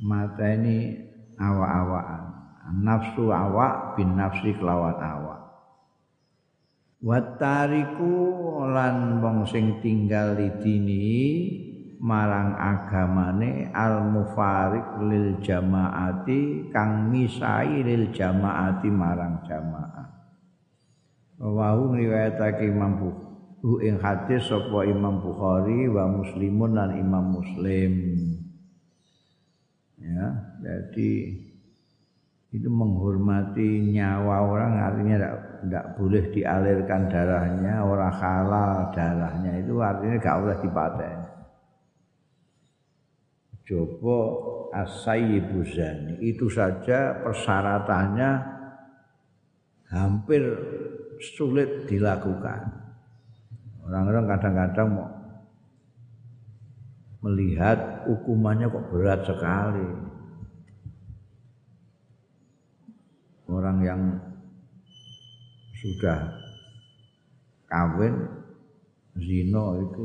mateni 0.00 1.04
awa-awaan 1.36 2.35
nafsu 2.74 3.30
awak 3.30 3.94
bin 3.94 4.18
nafsi 4.18 4.54
kelawan 4.58 4.98
awak. 4.98 5.40
Watariku 7.06 8.14
lan 8.72 9.20
wong 9.22 9.46
sing 9.46 9.78
tinggal 9.84 10.34
dini 10.34 11.14
marang 12.02 12.56
agamane 12.56 13.70
al 13.70 14.10
mufarik 14.10 15.04
lil 15.06 15.38
jamaati 15.38 16.72
kang 16.72 17.12
misai 17.12 17.84
lil 17.84 18.10
jamaati 18.10 18.88
marang 18.90 19.44
jamaah. 19.46 20.08
Wa 21.36 21.76
riwayatake 21.76 22.64
Imam 22.72 22.96
Bukhari 22.96 23.26
ing 23.84 24.00
hadis 24.00 24.48
sapa 24.48 24.88
Imam 24.88 25.20
Bukhari 25.20 25.90
wa 25.90 26.08
Muslimun 26.08 26.70
lan 26.76 26.90
Imam 26.96 27.40
Muslim. 27.40 27.92
Ya 30.00 30.24
jadi 30.64 31.12
itu 32.56 32.72
menghormati 32.72 33.92
nyawa 33.92 34.48
orang 34.48 34.72
artinya 34.80 35.16
tidak 35.60 35.84
boleh 36.00 36.24
dialirkan 36.32 37.12
darahnya 37.12 37.84
orang 37.84 38.12
halal 38.16 38.88
darahnya. 38.96 39.60
Itu 39.60 39.76
artinya 39.84 40.16
gak 40.16 40.38
boleh 40.40 40.58
dipaten 40.64 41.36
coba 43.66 44.18
asayyibu 44.86 45.66
zani 45.66 46.22
itu 46.22 46.46
saja 46.46 47.18
persyaratannya 47.26 48.30
hampir 49.90 50.42
sulit 51.18 51.90
dilakukan. 51.90 52.86
Orang-orang 53.86 54.24
kadang-kadang 54.30 54.88
mau 54.94 55.10
melihat 57.26 58.06
hukumannya 58.06 58.70
kok 58.70 58.86
berat 58.90 59.20
sekali 59.26 59.86
orang 63.46 63.78
yang 63.82 64.00
sudah 65.78 66.34
kawin 67.70 68.14
zina 69.18 69.64
itu 69.82 70.04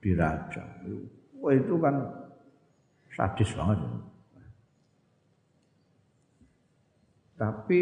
dirajam. 0.00 0.68
Wah 1.40 1.54
itu 1.56 1.74
kan 1.80 1.94
sadis 3.16 3.50
banget. 3.56 3.80
Tapi 7.40 7.80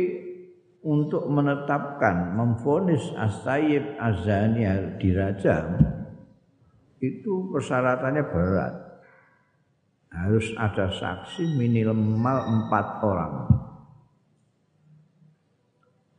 untuk 0.87 1.27
menetapkan 1.27 2.39
memfonis 2.39 3.11
as-sayyib 3.19 3.99
azani 3.99 4.63
dirajam 5.03 5.75
itu 7.03 7.51
persyaratannya 7.51 8.23
berat. 8.31 8.75
Harus 10.09 10.55
ada 10.55 10.89
saksi 10.89 11.59
minimal 11.59 12.39
empat 12.47 12.87
orang 13.03 13.58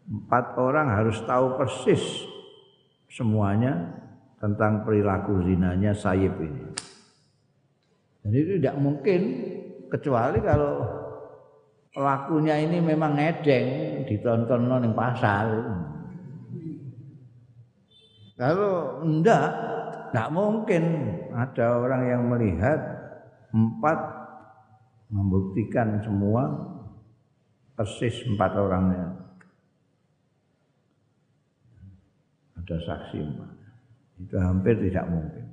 empat 0.10 0.58
orang 0.58 0.90
harus 0.90 1.22
tahu 1.24 1.54
persis 1.56 2.26
semuanya 3.14 3.94
tentang 4.42 4.82
perilaku 4.82 5.46
zinanya 5.46 5.94
Sayyid 5.94 6.34
ini. 6.42 6.64
Jadi 8.26 8.38
itu 8.38 8.52
tidak 8.58 8.78
mungkin 8.82 9.22
kecuali 9.90 10.40
kalau 10.42 10.74
pelakunya 11.94 12.56
ini 12.62 12.78
memang 12.82 13.18
ngedeng 13.18 13.68
ditonton 14.06 14.82
di 14.82 14.92
pasar. 14.94 15.46
Kalau 18.40 19.04
enggak, 19.04 19.48
enggak 20.10 20.30
mungkin 20.32 20.84
ada 21.36 21.66
orang 21.76 22.02
yang 22.08 22.24
melihat 22.32 22.80
empat 23.52 24.00
membuktikan 25.12 26.00
semua 26.00 26.48
persis 27.76 28.24
empat 28.30 28.52
orangnya. 28.56 29.19
Ada 32.70 32.78
saksi 32.86 33.18
itu 34.22 34.36
hampir 34.38 34.78
tidak 34.78 35.10
mungkin 35.10 35.50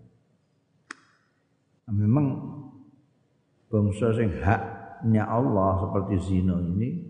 memang 1.89 2.27
bangsa 3.73 4.13
sing 4.13 4.29
haknya 4.45 5.25
Allah 5.25 5.81
seperti 5.81 6.15
zina 6.29 6.61
ini 6.61 7.09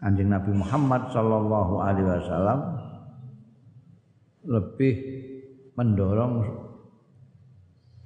anjing 0.00 0.32
Nabi 0.32 0.56
Muhammad 0.56 1.12
Shallallahu 1.12 1.74
Alaihi 1.76 2.08
Wasallam 2.08 2.60
lebih 4.48 4.94
mendorong 5.76 6.42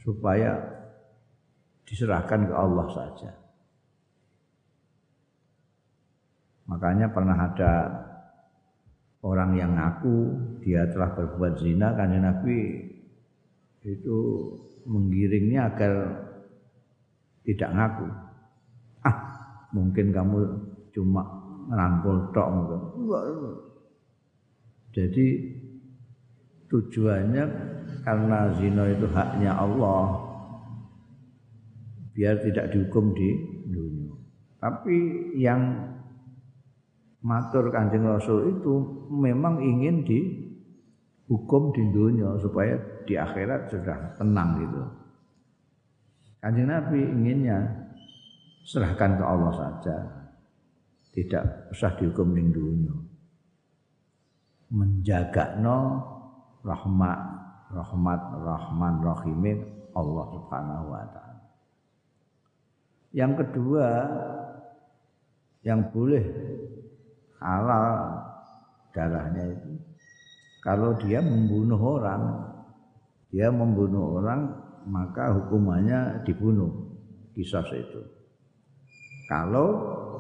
supaya 0.03 0.61
diserahkan 1.87 2.47
ke 2.47 2.55
Allah 2.55 2.87
saja. 2.93 3.31
Makanya 6.67 7.11
pernah 7.15 7.38
ada 7.38 7.73
orang 9.26 9.59
yang 9.59 9.75
ngaku 9.75 10.38
dia 10.62 10.87
telah 10.94 11.10
berbuat 11.19 11.59
zina 11.59 11.91
kan 11.98 12.14
Nabi 12.14 12.87
itu 13.82 14.19
menggiringnya 14.87 15.75
agar 15.75 15.94
tidak 17.42 17.70
ngaku. 17.75 18.06
Ah, 19.03 19.19
mungkin 19.75 20.14
kamu 20.14 20.38
cuma 20.94 21.22
ngerangkul 21.66 22.31
tok 22.31 22.48
Jadi 24.94 25.26
tujuannya 26.70 27.44
karena 28.02 28.38
zina 28.58 28.82
itu 28.90 29.06
haknya 29.11 29.55
Allah 29.55 30.26
biar 32.14 32.40
tidak 32.43 32.72
dihukum 32.72 33.12
di 33.12 33.29
dunia. 33.70 34.14
Tapi 34.56 34.96
yang 35.37 35.61
matur 37.26 37.75
Kanjeng 37.75 38.06
Rasul 38.06 38.55
itu 38.55 38.75
memang 39.11 39.58
ingin 39.58 40.06
dihukum 40.06 41.75
di 41.75 41.82
dunia 41.90 42.38
supaya 42.38 42.78
di 43.02 43.19
akhirat 43.19 43.67
sudah 43.67 43.99
tenang 44.14 44.62
gitu. 44.62 44.82
Kanjeng 46.38 46.70
Nabi 46.70 47.02
inginnya 47.02 47.58
serahkan 48.62 49.19
ke 49.19 49.25
Allah 49.26 49.52
saja. 49.58 49.96
Tidak 51.11 51.75
usah 51.75 51.99
dihukum 51.99 52.31
di 52.31 52.46
dunia. 52.55 52.94
Menjaga 54.70 55.58
no 55.58 55.79
rahmat 56.62 57.20
rahmat 57.72 58.20
rahman 58.46 58.94
rahimin 59.02 59.58
Allah 59.96 60.26
Subhanahu 60.38 60.93
wa 60.93 61.05
taala. 61.11 61.46
Yang 63.17 63.32
kedua 63.43 63.87
yang 65.64 65.88
boleh 65.90 66.22
halal 67.41 68.21
darahnya 68.93 69.44
itu. 69.53 69.71
Kalau 70.65 70.99
dia 70.99 71.23
membunuh 71.23 71.79
orang 71.79 72.23
dia 73.31 73.53
membunuh 73.53 74.19
orang 74.23 74.50
maka 74.87 75.35
hukumannya 75.35 76.23
dibunuh. 76.25 76.71
Kisos 77.37 77.69
itu. 77.77 78.00
Kalau 79.29 79.69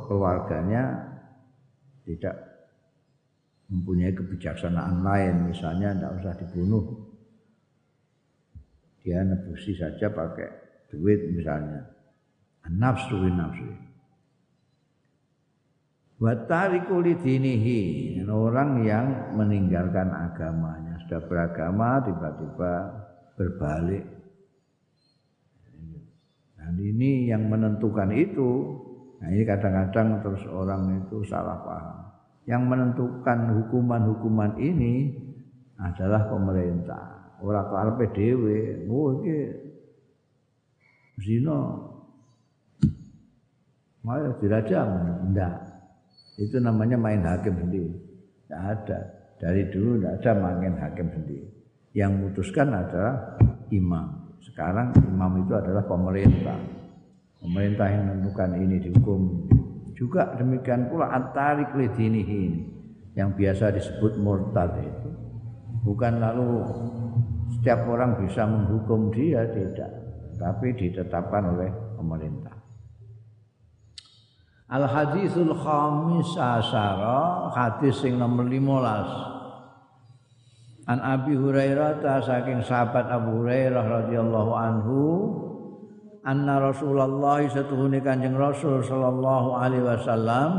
keluarganya 0.04 1.00
tidak 2.04 2.36
mempunyai 3.72 4.12
kebijaksanaan 4.12 5.00
lain 5.00 5.48
misalnya 5.48 5.96
tidak 5.96 6.12
usah 6.22 6.34
dibunuh 6.38 6.84
dia 9.06 9.22
nebusi 9.22 9.70
saja 9.78 10.10
pakai 10.10 10.50
duit 10.90 11.30
misalnya. 11.30 11.94
Nafsu 12.66 13.14
nafsu 13.30 13.70
Watariku 16.16 17.04
lidinihi 17.04 18.24
orang 18.24 18.88
yang 18.88 19.36
meninggalkan 19.36 20.08
agamanya 20.08 20.96
sudah 21.04 21.20
beragama 21.28 22.00
tiba-tiba 22.08 22.72
berbalik. 23.36 24.04
Dan 26.56 26.72
ini 26.80 27.28
yang 27.28 27.52
menentukan 27.52 28.16
itu. 28.16 28.80
Nah 29.20 29.28
ini 29.28 29.44
kadang-kadang 29.44 30.24
terus 30.24 30.42
orang 30.48 31.04
itu 31.04 31.20
salah 31.28 31.60
paham. 31.60 31.98
Yang 32.48 32.62
menentukan 32.64 33.38
hukuman-hukuman 33.60 34.56
ini 34.56 35.12
adalah 35.76 36.32
pemerintah. 36.32 37.36
Orang 37.44 37.68
karepe 37.68 38.16
dhewe, 38.16 38.88
oh 38.88 39.20
iki 39.20 39.38
zina. 41.20 41.60
Mau 44.00 44.32
dirajam? 44.40 44.88
Enggak. 45.28 45.65
Itu 46.36 46.60
namanya 46.60 47.00
main 47.00 47.24
hakim 47.24 47.56
sendiri. 47.56 47.92
Tidak 48.44 48.62
ada. 48.62 48.98
Dari 49.36 49.68
dulu 49.72 50.00
tidak 50.00 50.14
ada 50.20 50.32
main 50.36 50.76
hakim 50.76 51.08
sendiri. 51.12 51.48
Yang 51.96 52.10
memutuskan 52.12 52.68
adalah 52.76 53.40
imam. 53.72 54.36
Sekarang 54.44 54.92
imam 55.00 55.44
itu 55.44 55.52
adalah 55.56 55.84
pemerintah. 55.88 56.60
Pemerintah 57.40 57.88
yang 57.88 58.04
menentukan 58.08 58.50
ini 58.56 58.76
dihukum. 58.80 59.20
Juga 59.96 60.36
demikian 60.36 60.92
pula 60.92 61.08
antarik 61.12 61.72
lidinihi 61.72 62.38
ini. 62.48 62.62
Yang 63.16 63.30
biasa 63.40 63.64
disebut 63.72 64.20
murtad 64.20 64.76
itu. 64.80 65.10
Bukan 65.84 66.20
lalu 66.20 66.68
setiap 67.56 67.88
orang 67.88 68.20
bisa 68.20 68.44
menghukum 68.44 69.08
dia, 69.12 69.44
tidak. 69.52 69.88
Tapi 70.36 70.76
ditetapkan 70.76 71.56
oleh 71.56 71.70
pemerintah. 71.96 72.55
Al 74.66 74.82
hadisul 74.82 75.54
khamis 75.54 76.34
asyara 76.34 77.54
hadis 77.54 78.02
sing 78.02 78.18
nomor 78.18 78.50
15 78.50 80.90
An 80.90 80.98
Abi 81.02 81.38
Hurairah 81.38 82.02
ta 82.02 82.18
saking 82.18 82.66
sahabat 82.66 83.06
Abu 83.06 83.42
Hurairah 83.42 83.86
radhiyallahu 83.86 84.52
anhu 84.54 85.02
anna 86.26 86.58
Rasulullah 86.58 87.46
satuhune 87.46 88.02
Kanjeng 88.02 88.34
Rasul 88.34 88.82
sallallahu 88.82 89.54
alaihi 89.54 89.86
wasallam 89.86 90.50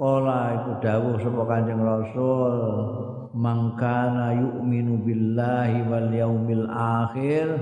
kala 0.00 0.56
iku 0.56 0.80
dawuh 0.80 1.20
sapa 1.20 1.44
Kanjeng 1.44 1.84
Rasul 1.84 2.54
mangkana 3.36 4.32
yu'minu 4.32 5.04
billahi 5.04 5.84
wal 5.84 6.08
yaumil 6.08 6.64
akhir 6.72 7.52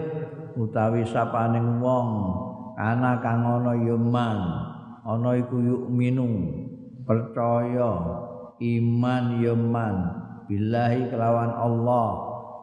utawi 0.55 1.03
sapaning 1.03 1.83
wong 1.83 2.31
ana 2.79 3.19
kang 3.19 3.43
ana 3.43 3.75
yuman 3.75 4.68
ana 5.09 5.41
iku 5.41 5.57
yukminu 5.57 6.29
percaya 7.09 7.93
iman 8.61 9.25
yaman 9.41 9.97
billahi 10.45 11.09
kelawan 11.09 11.49
Allah 11.49 12.09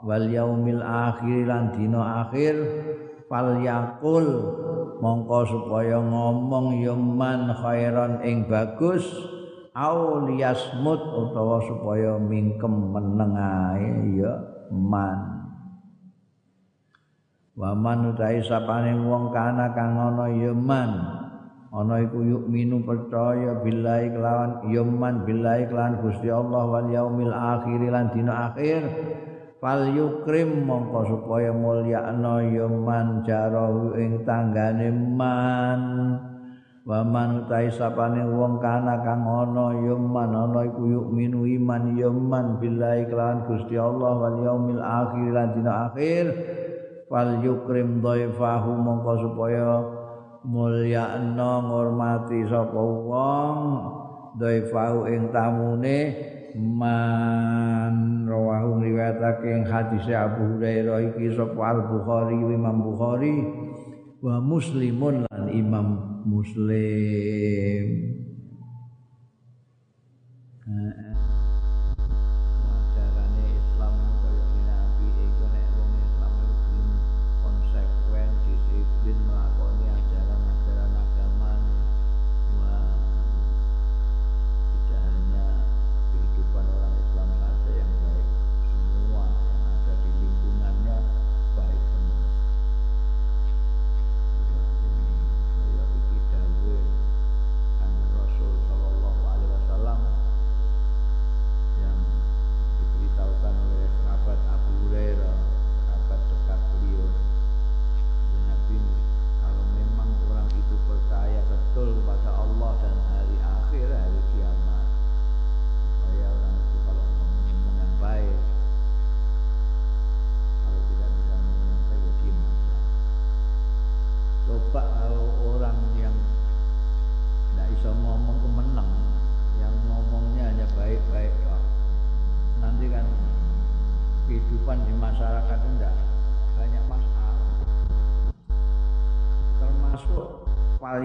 wal 0.05 0.29
yaumil 0.29 0.85
akhir 0.85 1.49
lan 1.49 1.73
dina 1.73 2.29
akhir 2.29 2.53
fal 3.25 3.57
yakul 3.65 4.29
mongko 5.01 5.41
supaya 5.49 5.97
ngomong 5.97 6.85
yaman 6.85 7.49
khairan 7.57 8.21
ing 8.21 8.45
bagus 8.45 9.01
au 9.73 10.29
liyasmut 10.29 11.01
utawa 11.01 11.57
supaya 11.65 12.21
mingkem 12.21 12.93
meneng 12.93 13.33
ae 13.33 14.21
ya 14.21 14.33
man. 14.69 15.49
Wa 17.57 17.71
man 17.73 18.13
utahe 18.13 18.39
sapane 18.39 18.93
wong 19.03 19.33
kana 19.33 19.73
kang 19.73 19.97
ana 19.97 20.29
yaman 20.29 21.24
ana 21.75 21.99
iku 21.99 22.23
minu 22.47 22.79
percaya 22.87 23.59
billahi 23.59 24.15
kelawan 24.15 24.63
yaman 24.71 25.27
billahi 25.27 25.67
kelawan 25.67 25.99
Gusti 25.99 26.31
Allah 26.31 26.63
wal 26.71 26.87
yaumil 26.87 27.35
akhir 27.35 27.83
lan 27.91 28.15
dina 28.15 28.47
akhir. 28.51 28.81
Fal 29.59 29.91
yukrim 29.91 30.63
mongko 30.63 31.03
supaya 31.03 31.51
mulyakno 31.51 32.47
yaman 32.47 33.27
jarahu 33.27 33.91
ing 33.99 34.23
tanggane 34.23 34.87
man. 34.95 35.81
Wa 36.85 37.01
man 37.01 37.43
utai 37.43 37.67
sapane 37.73 38.23
wong 38.23 38.61
kana 38.63 39.01
kang 39.03 39.27
ana 39.27 39.75
yaman 39.75 40.31
ana 40.31 40.63
iku 40.63 41.11
minu 41.11 41.43
iman 41.43 41.91
yaman 41.91 42.55
billahi 42.55 43.03
kelawan 43.11 43.43
Gusti 43.51 43.75
Allah 43.75 44.15
wal 44.15 44.37
yaumil 44.47 44.79
akhir 44.79 45.27
lan 45.27 45.51
dina 45.51 45.91
akhir. 45.91 46.25
Fal 47.11 47.43
yukrim 47.43 47.99
dhaifahu 47.99 48.71
mongko 48.79 49.13
supaya 49.27 50.04
mulyakno 50.45 51.51
ngurmati 51.65 52.45
sapa 52.45 52.77
wong 52.77 53.57
dhaifau 54.37 55.09
ing 55.09 55.33
tamune 55.33 55.99
man 56.55 58.23
rawahu 58.29 58.79
riwayatake 58.79 59.47
ing 59.49 59.65
hadis 59.65 60.05
Abu 60.13 60.55
Hurairah 60.55 61.01
iki 61.11 61.33
sapa 61.33 61.59
Al 61.59 61.79
Bukhari 61.89 62.37
Imam 62.37 62.77
Bukhari 62.79 63.35
wa 64.21 64.37
Muslimun 64.39 65.25
lan 65.25 65.45
Imam 65.49 65.87
Muslim 66.23 67.85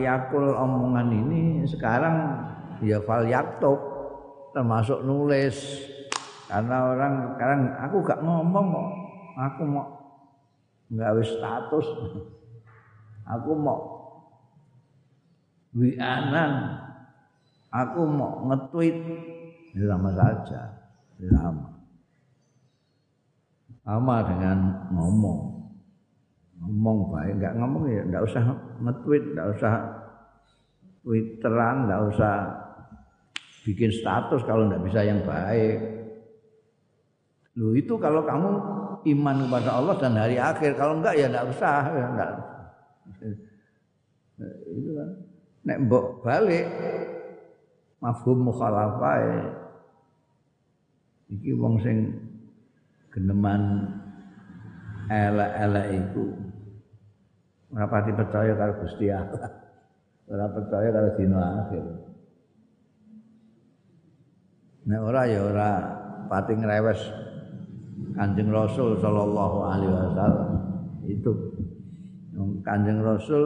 yakul 0.01 0.57
omongan 0.57 1.13
ini 1.13 1.69
sekarang 1.69 2.41
ya 2.81 2.99
fal 3.05 3.29
yaktub 3.29 3.79
termasuk 4.57 5.05
nulis. 5.07 5.57
Karena 6.51 6.91
orang 6.91 7.15
sekarang 7.37 7.61
aku 7.79 7.97
gak 8.03 8.21
ngomong 8.27 8.67
kok. 8.75 8.89
Aku 9.39 9.63
mau 9.71 9.87
nggak 10.91 11.15
wis 11.23 11.31
status. 11.39 11.87
Aku 13.31 13.55
mau 13.55 13.81
wianan. 15.79 16.83
Aku 17.71 18.03
mau 18.03 18.51
nge-tweet. 18.51 18.99
Lama 19.79 20.11
saja 20.19 20.75
lama. 21.23 21.71
Sama 23.87 24.17
dengan 24.27 24.59
ngomong. 24.91 25.41
Ngomong 26.59 26.99
baik 27.15 27.39
nggak 27.39 27.55
ngomong 27.57 27.85
ya 27.87 28.03
nggak 28.11 28.27
usah 28.27 28.43
nge-tweet 28.81 29.25
nggak 29.37 29.49
usah 29.57 29.75
twitteran 31.05 31.77
nggak 31.89 32.03
usah 32.13 32.35
bikin 33.65 33.93
status 33.93 34.41
kalau 34.49 34.69
nggak 34.69 34.85
bisa 34.85 35.05
yang 35.05 35.21
baik 35.25 36.01
Loh 37.59 37.75
itu 37.75 37.99
kalau 37.99 38.23
kamu 38.23 38.51
iman 39.11 39.37
kepada 39.45 39.71
Allah 39.75 39.95
dan 39.99 40.15
hari 40.15 40.39
akhir, 40.39 40.79
kalau 40.79 41.03
enggak 41.03 41.19
ya 41.19 41.27
enggak 41.27 41.49
usah, 41.51 41.83
ya 41.91 42.07
enggak. 42.15 42.33
Itu 44.71 44.91
kan. 44.95 45.09
Nek 45.61 45.79
mbok 45.85 46.25
balik 46.25 46.65
mafhum 48.01 48.49
mukhalafah 48.49 49.45
iki 51.29 51.53
wong 51.53 51.77
sing 51.85 52.17
geneman 53.13 53.93
elek-elek 55.13 55.87
iku 56.01 56.33
ora 57.71 57.87
pati 57.87 58.11
percaya 58.15 58.53
karo 58.59 58.73
Gusti 58.83 59.07
Allah. 59.11 59.51
Ora 60.31 60.47
percaya 60.47 60.89
karo 60.95 61.09
dina 61.19 61.41
akhir. 61.67 61.85
Nek 64.87 65.01
ora 65.03 65.23
ya 65.27 65.41
ora 65.43 65.71
pati 66.31 66.53
ngrewes 66.55 67.03
Kanjeng 68.15 68.51
Rasul 68.51 68.99
sallallahu 68.99 69.59
alaihi 69.65 69.93
wasallam. 69.95 70.51
Itu 71.07 71.31
Kanjeng 72.63 73.03
Rasul 73.03 73.45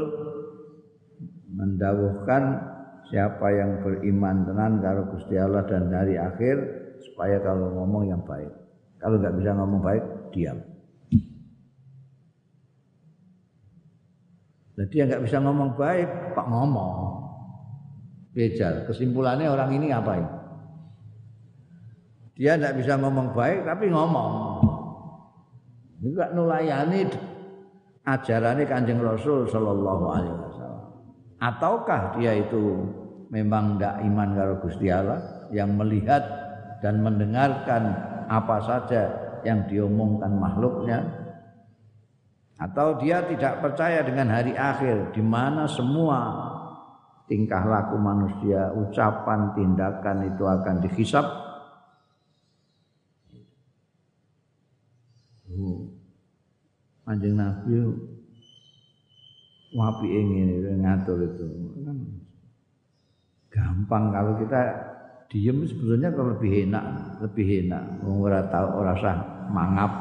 mendawuhkan 1.54 2.42
siapa 3.08 3.46
yang 3.54 3.84
beriman 3.84 4.48
tenan 4.48 4.82
karo 4.82 5.06
Gusti 5.14 5.38
Allah 5.38 5.62
dan 5.68 5.92
hari 5.92 6.18
akhir 6.18 6.56
supaya 7.12 7.38
kalau 7.44 7.70
ngomong 7.76 8.10
yang 8.10 8.22
baik. 8.24 8.50
Kalau 8.98 9.20
nggak 9.20 9.36
bisa 9.36 9.52
ngomong 9.52 9.80
baik, 9.84 10.04
diam. 10.32 10.73
Jadi 14.74 14.90
dia 14.90 15.02
nggak 15.06 15.22
bisa 15.22 15.38
ngomong 15.38 15.78
baik, 15.78 16.34
pak 16.34 16.46
ngomong. 16.50 16.94
Bejal. 18.34 18.90
Kesimpulannya 18.90 19.46
orang 19.46 19.70
ini 19.78 19.94
ngapain? 19.94 20.26
Dia 22.34 22.58
tidak 22.58 22.82
bisa 22.82 22.98
ngomong 22.98 23.30
baik, 23.30 23.62
tapi 23.62 23.86
ngomong. 23.94 24.32
Juga 26.02 26.34
nulayani 26.34 27.06
ajarannya 28.02 28.66
kanjeng 28.66 28.98
Rasul 28.98 29.46
Shallallahu 29.46 30.04
Alaihi 30.10 30.36
Wasallam. 30.36 30.84
Ataukah 31.38 32.18
dia 32.18 32.34
itu 32.34 32.82
memang 33.30 33.78
tidak 33.78 33.94
iman 34.02 34.28
karo 34.34 34.54
Gusti 34.60 34.90
Allah 34.90 35.48
yang 35.54 35.78
melihat 35.78 36.22
dan 36.82 37.00
mendengarkan 37.00 37.94
apa 38.26 38.58
saja 38.66 39.02
yang 39.46 39.64
diomongkan 39.70 40.34
makhluknya 40.34 41.23
atau 42.54 43.02
dia 43.02 43.26
tidak 43.26 43.60
percaya 43.60 44.00
dengan 44.06 44.30
hari 44.30 44.54
akhir 44.54 45.10
di 45.10 45.22
mana 45.22 45.66
semua 45.66 46.20
tingkah 47.26 47.64
laku 47.64 47.96
manusia, 47.96 48.70
ucapan, 48.76 49.56
tindakan 49.56 50.28
itu 50.28 50.44
akan 50.44 50.74
dihisap. 50.84 51.26
Oh. 55.54 55.88
Anjing 57.04 57.36
Nabi 57.36 57.74
wapi 59.74 60.06
ingin 60.06 60.78
ngatur 60.80 61.18
itu 61.26 61.46
kan 61.82 61.98
gampang 63.50 64.04
kalau 64.14 64.32
kita 64.38 64.60
diem 65.26 65.66
sebetulnya 65.66 66.14
kalau 66.14 66.38
lebih 66.38 66.70
enak 66.70 66.84
lebih 67.26 67.66
enak 67.66 67.82
orang 68.06 68.46
tahu 68.54 68.68
orang 68.70 68.98
sah 69.02 69.18
mangap 69.50 69.92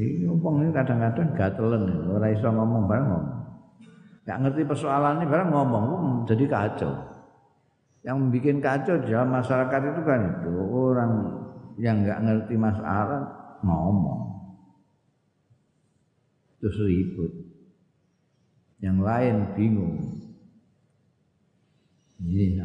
Iki 0.00 0.24
ngomong 0.24 0.64
ini 0.64 0.72
kadang-kadang 0.72 1.28
gatelen, 1.36 1.84
ora 2.08 2.32
iso 2.32 2.48
ngomong 2.48 2.88
bareng 2.88 3.08
ngomong. 3.12 3.38
Gak 4.24 4.40
ngerti 4.40 4.62
persoalan 4.64 5.20
ini 5.20 5.26
bareng 5.28 5.50
ngomong, 5.52 5.86
jadi 6.24 6.44
kacau. 6.48 6.92
Yang 8.00 8.16
membuat 8.16 8.56
kacau 8.64 8.96
di 8.96 9.12
dalam 9.12 9.28
masyarakat 9.28 9.80
itu 9.92 10.00
kan 10.08 10.20
itu 10.24 10.52
orang 10.72 11.12
yang 11.76 12.00
nggak 12.00 12.20
ngerti 12.24 12.54
masalah 12.56 13.28
ngomong. 13.60 14.20
Terus 16.64 16.80
ribut. 16.80 17.32
Yang 18.80 18.98
lain 19.04 19.36
bingung. 19.52 19.96
Ini 22.24 22.56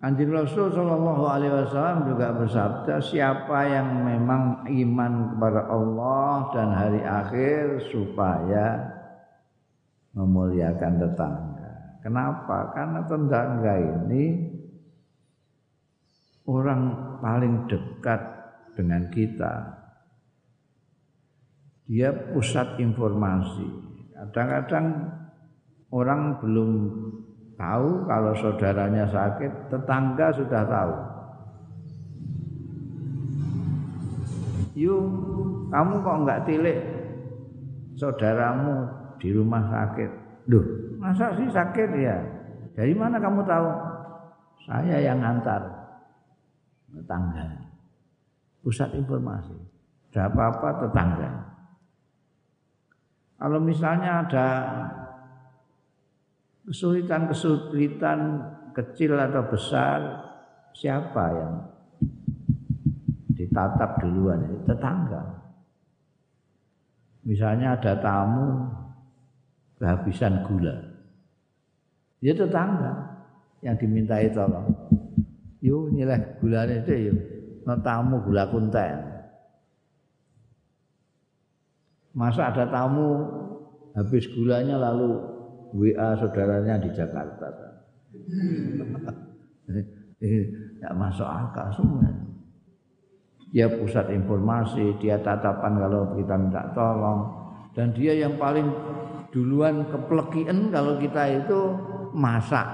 Anjing 0.00 0.32
Rasul 0.32 0.72
Shallallahu 0.72 1.28
Alaihi 1.28 1.52
Wasallam 1.52 2.08
juga 2.08 2.32
bersabda, 2.32 3.04
siapa 3.04 3.68
yang 3.68 4.00
memang 4.00 4.64
iman 4.64 5.12
kepada 5.36 5.68
Allah 5.68 6.32
dan 6.56 6.68
hari 6.72 7.04
akhir 7.04 7.84
supaya 7.92 8.80
memuliakan 10.16 11.04
tetangga. 11.04 12.00
Kenapa? 12.00 12.72
Karena 12.72 13.04
tetangga 13.04 13.74
ini 13.76 14.24
orang 16.48 16.80
paling 17.20 17.68
dekat 17.68 18.24
dengan 18.72 19.04
kita. 19.12 19.84
Dia 21.84 22.08
pusat 22.32 22.80
informasi. 22.80 23.68
Kadang-kadang 24.16 25.12
orang 25.92 26.40
belum 26.40 26.70
tahu 27.60 28.08
kalau 28.08 28.32
saudaranya 28.40 29.04
sakit, 29.12 29.68
tetangga 29.68 30.32
sudah 30.32 30.62
tahu. 30.64 30.94
Yuk, 34.80 35.04
kamu 35.68 35.94
kok 36.00 36.18
enggak 36.24 36.42
tilik 36.48 36.78
saudaramu 38.00 38.88
di 39.20 39.28
rumah 39.36 39.60
sakit? 39.68 40.10
Duh, 40.48 40.64
masa 40.96 41.36
sih 41.36 41.52
sakit 41.52 41.88
ya? 42.00 42.16
Dari 42.72 42.96
mana 42.96 43.20
kamu 43.20 43.44
tahu? 43.44 43.68
Saya 44.64 44.96
yang 45.04 45.20
antar 45.20 45.60
tetangga. 46.88 47.44
Pusat 48.64 49.04
informasi. 49.04 49.56
Ada 50.10 50.32
apa-apa 50.32 50.68
tetangga. 50.88 51.30
Kalau 53.40 53.60
misalnya 53.60 54.26
ada 54.26 54.48
kesulitan-kesulitan 56.70 58.18
kecil 58.70 59.18
atau 59.18 59.42
besar 59.50 59.98
siapa 60.70 61.24
yang 61.34 61.54
ditatap 63.34 63.98
duluan 63.98 64.46
itu 64.46 64.70
tetangga. 64.70 65.22
Misalnya 67.26 67.74
ada 67.74 67.98
tamu 67.98 68.70
kehabisan 69.82 70.46
gula. 70.46 70.78
Ya 72.22 72.38
tetangga 72.38 73.18
yang 73.66 73.74
dimintai 73.74 74.30
tolong. 74.30 74.70
Yuk 75.58 75.90
nilai 75.90 76.38
gulanya 76.38 76.86
itu 76.86 77.10
yuk. 77.10 77.18
No 77.66 77.74
tamu 77.82 78.22
gula 78.22 78.46
kunten. 78.46 79.10
Masa 82.14 82.54
ada 82.54 82.62
tamu 82.70 83.26
habis 83.98 84.30
gulanya 84.30 84.78
lalu 84.78 85.29
WA 85.74 86.16
saudaranya 86.18 86.78
di 86.80 86.90
Jakarta. 86.94 87.46
Tidak 90.20 90.94
masuk 90.96 91.26
akal 91.26 91.70
semua. 91.72 92.10
Dia 93.50 93.66
pusat 93.66 94.14
informasi, 94.14 94.94
dia 95.02 95.18
tatapan 95.18 95.80
kalau 95.80 96.14
kita 96.14 96.34
minta 96.38 96.62
tolong. 96.70 97.20
Dan 97.74 97.94
dia 97.94 98.14
yang 98.14 98.38
paling 98.38 98.66
duluan 99.34 99.86
keplekian 99.90 100.70
kalau 100.70 100.98
kita 100.98 101.42
itu 101.42 101.58
masak. 102.14 102.66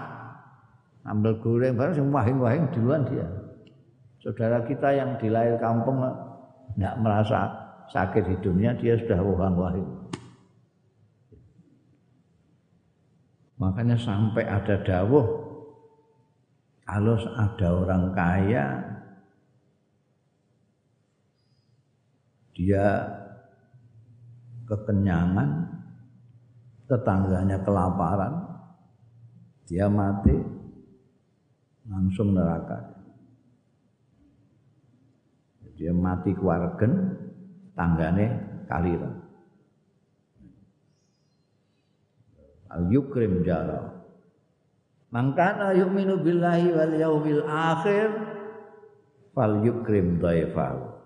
Ambil 1.07 1.39
goreng 1.39 1.79
baru 1.79 1.95
semua 1.95 2.21
wahing-wahing 2.21 2.67
duluan 2.75 3.07
dia. 3.09 3.25
Saudara 4.21 4.65
kita 4.67 4.91
yang 4.91 5.15
di 5.23 5.31
lahir 5.31 5.55
kampung 5.63 6.03
tidak 6.75 6.95
merasa 6.99 7.47
sakit 7.95 8.27
hidupnya, 8.37 8.75
dia 8.75 8.99
sudah 8.99 9.23
wahang-wahing. 9.23 9.87
Makanya 13.57 13.97
sampai 13.97 14.45
ada 14.45 14.77
dawuh 14.85 15.27
kalau 16.85 17.17
ada 17.17 17.69
orang 17.73 18.05
kaya. 18.13 18.67
Dia 22.57 23.05
kekenyangan 24.65 25.69
tetangganya 26.89 27.61
kelaparan 27.61 28.49
dia 29.69 29.93
mati 29.93 30.33
langsung 31.85 32.33
neraka. 32.33 32.97
Dia 35.77 35.93
mati 35.93 36.33
keluarga 36.33 36.89
tanggane 37.77 38.27
kaliran 38.65 39.26
al 42.71 42.91
yukrim 42.91 43.47
jara 43.47 43.95
mangkana 45.11 45.75
yu'minu 45.77 46.21
billahi 46.21 46.75
wal 46.75 46.95
yaumil 46.95 47.43
akhir 47.47 48.09
fal 49.33 49.63
yukrim 49.63 50.19
dhaifahu 50.19 50.97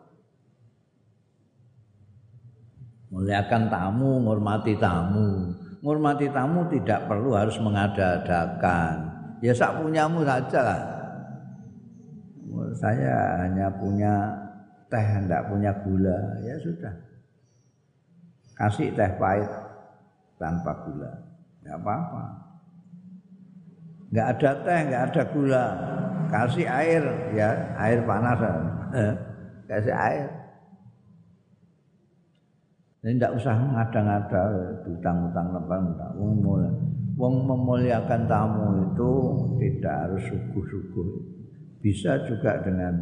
muliakan 3.10 3.68
tamu 3.68 4.22
menghormati 4.22 4.78
tamu. 4.78 5.52
Menghormati 5.82 6.26
tamu 6.30 6.64
tidak 6.70 7.10
perlu 7.10 7.34
harus 7.34 7.58
mengada-adakan. 7.58 9.10
Ya 9.42 9.52
sak 9.52 9.82
punyamu 9.82 10.22
saja 10.22 10.60
lah. 10.62 10.82
Saya 12.76 13.44
hanya 13.44 13.66
punya 13.74 14.14
teh 14.86 15.02
tidak 15.02 15.48
punya 15.50 15.72
gula. 15.82 16.20
Ya 16.44 16.54
sudah. 16.60 16.94
Kasih 18.54 18.92
teh 18.92 19.10
pahit 19.16 19.48
tanpa 20.36 20.84
gula 20.84 21.29
nggak 21.64 21.76
apa-apa. 21.80 22.24
Nggak 24.10 24.26
ada 24.36 24.50
teh 24.66 24.80
nggak 24.90 25.02
ada 25.12 25.22
gula. 25.30 25.66
Kasih 26.30 26.66
air 26.66 27.02
ya 27.34 27.50
air 27.78 28.00
panas. 28.06 28.38
Kasih 29.70 29.94
air. 29.94 30.28
Ini 33.00 33.16
tidak 33.16 33.32
usah 33.40 33.56
ngada-ngada 33.56 34.42
utang-utang 34.84 35.56
lebar 35.56 35.80
wong 36.20 36.44
wong 37.16 37.34
memuliakan 37.48 38.28
tamu 38.28 38.92
itu 38.92 39.12
tidak 39.56 39.94
harus 40.04 40.22
suguh-suguh. 40.28 41.08
Bisa 41.80 42.20
juga 42.28 42.60
dengan 42.60 42.92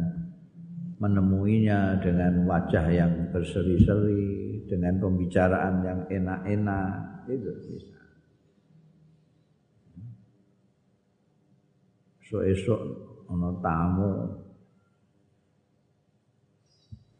menemuinya 0.99 1.99
dengan 1.99 2.47
wajah 2.47 2.85
yang 2.91 3.11
berseri-seri 3.31 4.63
dengan 4.67 4.99
pembicaraan 4.99 5.83
yang 5.83 5.99
enak-enak 6.07 7.23
itu 7.27 7.51
bisa 7.67 7.98
so 12.29 12.45
esok 12.45 12.81
ana 13.25 13.49
tamu. 13.57 14.29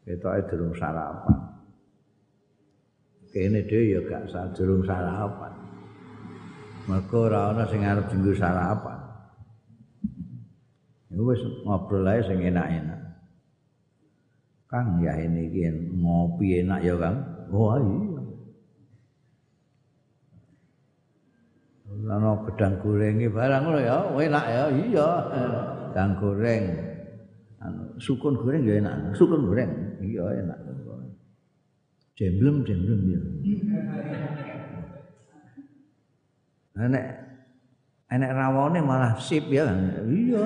Ketoke 0.06 0.42
durung 0.50 0.74
sarapan. 0.78 1.38
Kene 3.30 3.62
dhewe 3.66 3.94
ya 3.98 4.02
gak 4.06 4.30
sadurung 4.30 4.86
sarapan. 4.86 5.54
Mergo 6.90 7.30
ora 7.30 7.54
ana 7.54 7.66
sing 7.70 7.86
arep 7.86 8.10
dienggo 8.10 8.34
sarapan. 8.38 8.98
Ya 11.10 11.22
wis 11.22 11.42
ngobrol 11.66 12.10
ae 12.10 12.22
sing 12.26 12.42
enak-enak. 12.42 13.02
Kang 14.70 15.02
ya 15.02 15.14
ini 15.18 15.50
ngopi 15.98 16.62
enak 16.62 16.86
ya 16.86 16.94
Kang. 16.98 17.18
Oh 17.50 17.78
iya. 17.82 18.22
Ana 22.08 22.32
gedang 22.48 22.80
goreng 22.80 23.20
barang 23.28 23.64
lho 23.68 23.80
ya, 23.84 23.98
enak 24.08 24.46
ya. 24.48 24.64
Iya. 24.72 25.08
Gedang 25.92 26.12
goreng. 26.22 26.64
Anu 27.60 27.82
sukun 28.00 28.40
goreng 28.40 28.64
ya 28.64 28.80
enak. 28.80 29.16
Sukun 29.18 29.44
goreng. 29.44 30.00
Iya 30.00 30.24
enak. 30.46 30.58
Jemblem 32.16 32.64
jemblem 32.68 33.00
ya. 33.08 33.22
Nek 36.80 37.06
enek 38.10 38.32
rawone 38.34 38.80
malah 38.82 39.14
sip 39.22 39.46
ya 39.54 39.70
iya 40.10 40.46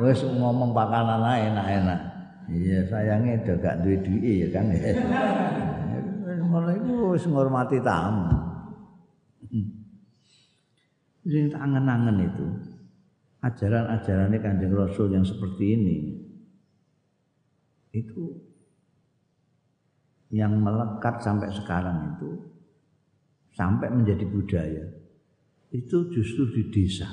wis 0.00 0.24
ngomong 0.24 0.72
pakanan 0.72 1.20
enak-enak 1.52 2.00
iya 2.48 2.80
sayange 2.88 3.44
do 3.44 3.54
gak 3.60 3.84
duwe 3.84 3.96
duwe 4.00 4.32
ya 4.44 4.48
kan 4.56 4.72
ngono 6.48 6.68
iku 6.72 6.94
wis 7.12 7.24
ngormati 7.28 7.76
tamu 7.84 8.32
sing 11.26 11.50
angen-angen 11.50 12.22
itu 12.22 12.46
ajaran-ajarannya 13.42 14.38
Kanjeng 14.38 14.74
Rasul 14.74 15.10
yang 15.10 15.26
seperti 15.26 15.74
ini 15.74 15.98
itu 17.90 18.38
yang 20.30 20.58
melekat 20.58 21.22
sampai 21.22 21.50
sekarang 21.50 22.14
itu 22.14 22.30
sampai 23.54 23.90
menjadi 23.90 24.24
budaya 24.26 24.84
itu 25.74 26.08
justru 26.14 26.46
di 26.54 26.62
desa. 26.70 27.08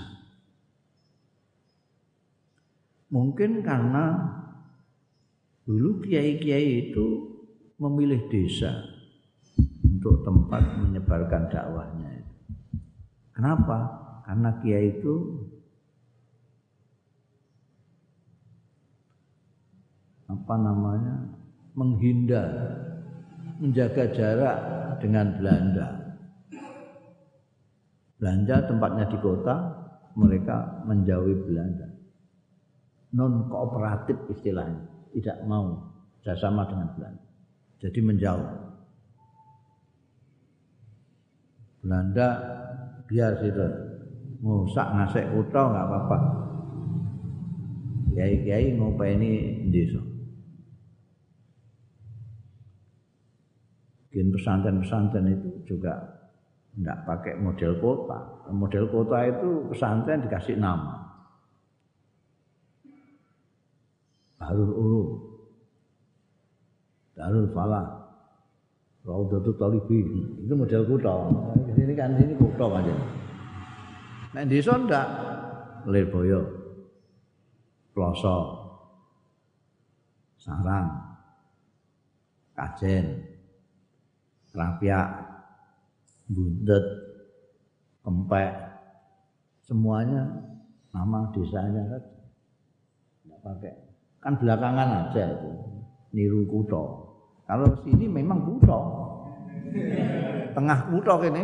Mungkin 3.13 3.61
karena 3.61 4.17
dulu 5.65 6.01
kiai-kiai 6.01 6.89
itu 6.89 7.07
memilih 7.77 8.25
desa 8.29 8.73
untuk 9.85 10.25
tempat 10.25 10.81
menyebarkan 10.81 11.49
dakwahnya. 11.49 12.25
Kenapa? 13.33 14.02
Karena 14.23 14.49
kiai 14.63 14.87
itu 14.99 15.15
apa 20.31 20.55
namanya 20.55 21.15
menghindar, 21.75 22.49
menjaga 23.59 24.03
jarak 24.15 24.57
dengan 25.03 25.35
Belanda. 25.35 25.87
Belanja 28.17 28.55
tempatnya 28.71 29.05
di 29.11 29.17
kota, 29.19 29.55
mereka 30.15 30.87
menjauhi 30.87 31.35
Belanda. 31.43 31.91
Non 33.13 33.51
kooperatif 33.51 34.15
istilahnya, 34.31 35.11
tidak 35.11 35.37
mau 35.43 35.91
bersama 36.23 36.63
dengan 36.71 36.87
Belanda. 36.95 37.25
Jadi 37.83 37.99
menjauh. 37.99 38.51
Belanda 41.83 42.27
biar 43.11 43.43
situ 43.43 43.82
ngusak 44.43 44.87
ngasek 44.99 45.31
kota 45.31 45.61
nggak 45.71 45.87
apa-apa. 45.87 46.17
Kiai-kiai 48.13 48.75
ini 48.77 49.31
desa. 49.71 50.01
Bikin 54.11 54.29
pesantren-pesantren 54.29 55.25
itu 55.33 55.49
juga 55.65 56.23
Enggak 56.73 57.05
pakai 57.05 57.33
model 57.37 57.77
kota. 57.77 58.49
Model 58.49 58.89
kota 58.89 59.17
itu 59.29 59.49
pesantren 59.69 60.25
dikasih 60.25 60.57
nama. 60.57 61.05
Darul 64.41 64.73
Ulu. 64.73 65.03
Darul 67.13 67.47
Falah. 67.53 68.01
Raudatul 69.05 69.53
Talibin. 69.61 70.41
Itu 70.41 70.53
model 70.57 70.81
kota. 70.89 71.13
Di 71.69 71.71
sini 71.77 71.93
kan 71.93 72.17
sini 72.17 72.33
kota 72.41 72.65
aja. 72.81 72.95
Di 74.33 74.57
sana 74.65 74.81
enggak. 74.81 75.07
Lirboyo. 75.85 76.41
Ploso. 77.93 78.37
Sarang. 80.41 80.89
Kajen. 82.57 83.29
Rapiak 84.53 85.33
bundet, 86.29 86.85
kempek, 88.05 88.53
semuanya 89.65 90.29
nama 90.93 91.25
desanya 91.33 91.81
kan 91.89 92.03
tidak 93.25 93.39
pakai. 93.41 93.73
Kan 94.21 94.33
belakangan 94.39 95.09
aja 95.09 95.23
itu, 95.35 95.51
niru 96.15 96.45
kuto. 96.47 96.83
Kalau 97.49 97.67
sini 97.83 98.07
memang 98.07 98.45
kuto, 98.45 98.79
tengah 100.53 100.79
kuto 100.93 101.13
ini, 101.27 101.43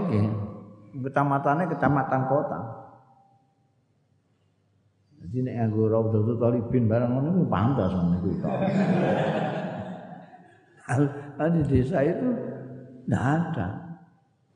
kecamatannya 0.96 1.66
kecamatan 1.76 2.22
kota. 2.30 2.60
Jadi 5.20 5.38
nek 5.44 5.56
nganggo 5.60 5.84
Raudhatul 5.92 6.40
Talibin 6.40 6.88
barang 6.88 7.12
ngono 7.12 7.44
pantas 7.52 7.92
ngono. 7.92 8.18
Kalau 10.90 11.50
di 11.54 11.62
desa 11.68 12.02
itu 12.02 12.28
tidak 13.06 13.24
ada. 13.24 13.68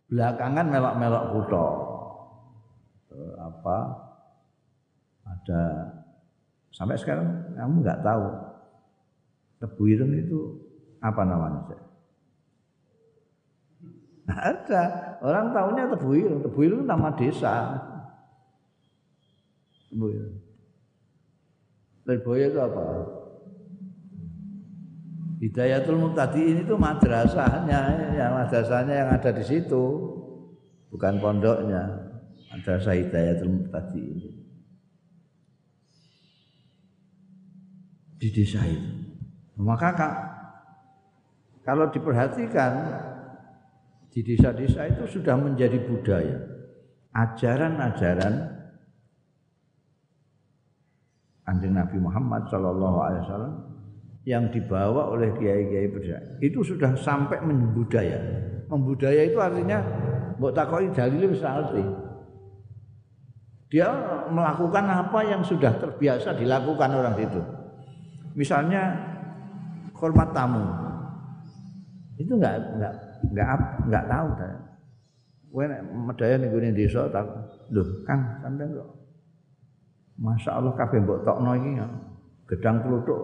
Belakangan 0.07 0.65
melok-melok 0.71 1.23
kutho 1.35 1.65
apa? 3.37 3.77
Ada. 5.27 5.63
Sampai 6.73 6.97
sekarang 6.97 7.53
kamu 7.59 7.75
nggak 7.83 8.01
tahu. 8.01 8.25
Tebu 9.61 9.83
ireng 9.87 10.11
itu 10.15 10.39
apa 10.99 11.21
namanya 11.23 11.75
Nah, 14.23 14.39
ada. 14.39 14.83
Orang 15.19 15.51
tahunya 15.51 15.91
tebu 15.91 16.09
ireng. 16.15 16.39
Tebu 16.39 16.59
ireng 16.63 16.83
nama 16.87 17.11
desa. 17.11 17.55
Tebu 19.91 20.07
ireng 20.07 20.42
Lirboyo 22.03 22.45
itu 22.51 22.59
apa? 22.59 22.83
Hidayatul 25.43 25.99
Muqtadiin 25.99 26.63
itu 26.63 26.75
madrasahnya, 26.79 28.15
yang 28.15 28.31
madrasahnya 28.31 28.95
yang 28.95 29.09
ada 29.11 29.31
di 29.35 29.43
situ, 29.43 29.83
bukan 30.87 31.19
pondoknya. 31.19 31.83
Madrasah 32.51 32.95
Hidayatul 32.95 33.51
Muqtadiin. 33.51 34.19
Di 38.23 38.27
desa 38.31 38.63
itu. 38.63 39.03
Maka 39.59 39.89
kak, 39.91 40.15
kalau 41.67 41.91
diperhatikan 41.91 42.71
di 44.15 44.23
desa-desa 44.23 44.87
itu 44.87 45.19
sudah 45.19 45.35
menjadi 45.35 45.79
budaya. 45.83 46.39
Ajaran-ajaran 47.13 48.62
Anjing 51.43 51.75
Nabi 51.75 51.99
Muhammad 51.99 52.47
Shallallahu 52.47 52.97
Alaihi 53.03 53.23
Wasallam 53.27 53.53
yang 54.23 54.47
dibawa 54.47 55.11
oleh 55.11 55.35
kiai-kiai 55.35 55.91
berdaya 55.91 56.39
itu 56.39 56.63
sudah 56.63 56.95
sampai 56.95 57.43
membudaya. 57.43 58.15
Membudaya 58.71 59.27
itu 59.27 59.35
artinya 59.35 59.83
mbok 60.39 60.55
takoki 60.55 60.87
dalile 60.95 61.27
wis 61.27 61.43
Dia 63.67 63.89
melakukan 64.31 64.85
apa 64.85 65.19
yang 65.27 65.43
sudah 65.43 65.75
terbiasa 65.81 66.39
dilakukan 66.39 66.89
orang 66.95 67.17
itu. 67.19 67.41
Misalnya 68.39 68.95
hormat 69.99 70.31
tamu. 70.31 70.63
Itu 72.15 72.39
enggak 72.39 72.55
enggak 72.79 72.93
enggak 73.27 73.47
enggak 73.83 74.05
tahu 74.07 74.27
saya. 74.39 74.57
Kowe 75.51 75.65
nek 75.67 75.81
medaya 75.91 76.35
ning 76.39 76.73
desa 76.73 77.11
tak 77.11 77.27
lho 77.69 77.83
Kang 78.07 78.41
sampean 78.41 78.73
kok 78.73 79.02
Masya 80.19 80.61
Allah 80.61 80.73
kabeh 80.77 81.01
mbok 81.01 81.25
tokno 81.25 81.57
iki 81.57 81.71
ya. 81.79 81.87
Gedang 82.49 82.85
kluthuk. 82.85 83.21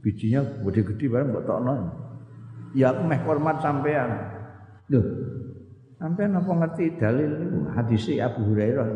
Bijinya 0.00 0.40
gede-gede 0.64 1.06
bareng 1.12 1.28
mbok 1.32 1.44
tokno. 1.44 1.72
Ya 2.72 2.92
meh 2.92 3.20
hormat 3.28 3.60
sampean. 3.60 4.10
Loh, 4.88 5.04
sampean 6.00 6.36
apa 6.36 6.50
ngerti 6.50 6.96
dalil 6.96 7.32
hadis 7.76 8.08
Abu 8.16 8.48
Hurairah? 8.48 8.88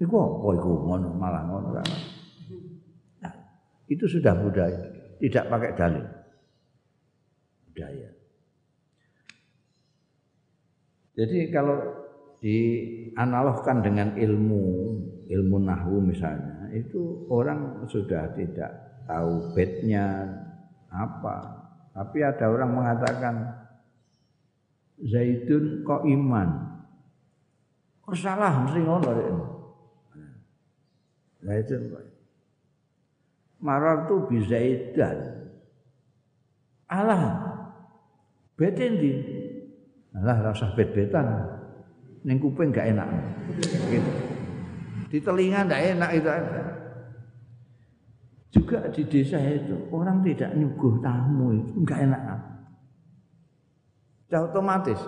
Iku 0.00 0.14
apa 0.16 0.48
iku 0.56 0.70
ngono 0.88 1.12
malah 1.12 1.44
ngono 1.44 1.68
kan. 1.76 1.88
Nah, 3.20 3.32
itu 3.84 4.08
sudah 4.08 4.32
budaya, 4.32 4.80
tidak 5.20 5.44
pakai 5.52 5.70
dalil. 5.76 6.04
Budaya. 7.68 8.08
Jadi 11.20 11.52
kalau 11.52 11.76
dianalogkan 12.40 13.84
dengan 13.84 14.16
ilmu 14.16 14.64
ilmu 15.30 15.62
nahwu 15.62 16.02
misalnya 16.02 16.66
itu 16.74 17.26
orang 17.30 17.86
sudah 17.86 18.34
tidak 18.34 18.70
tahu 19.06 19.54
bednya 19.54 20.26
apa. 20.90 21.62
Tapi 21.94 22.18
ada 22.22 22.50
orang 22.50 22.70
mengatakan 22.74 23.34
Zaidun 25.00 25.86
kok 25.86 26.02
iman? 26.04 26.48
Kok 28.04 28.16
salah? 28.18 28.66
Mesti 28.66 28.80
ngono 28.82 29.10
Zaidun 31.40 31.82
kok. 31.94 32.04
Marar 33.60 34.08
tuh 34.08 34.24
bisa 34.24 34.56
Zaidan. 34.56 35.18
Allah 36.90 37.22
beten 38.56 38.98
di 38.98 39.12
Allah 40.10 40.50
rasa 40.50 40.74
bet-betan 40.74 41.60
Neng 42.20 42.36
kuping 42.36 42.68
gak 42.68 42.92
enak. 42.92 43.08
Gitu. 43.88 44.29
Di 45.10 45.18
telinga 45.18 45.66
gak 45.66 45.82
enak 45.98 46.10
itu. 46.14 46.28
Juga 48.50 48.82
di 48.90 49.02
desa 49.06 49.38
itu 49.38 49.78
orang 49.94 50.26
tidak 50.26 50.54
nyuguh 50.58 50.98
tamu 51.02 51.54
itu 51.54 51.72
enggak 51.82 52.02
enak. 52.02 52.22
Sudah 54.26 54.40
otomatis. 54.50 55.00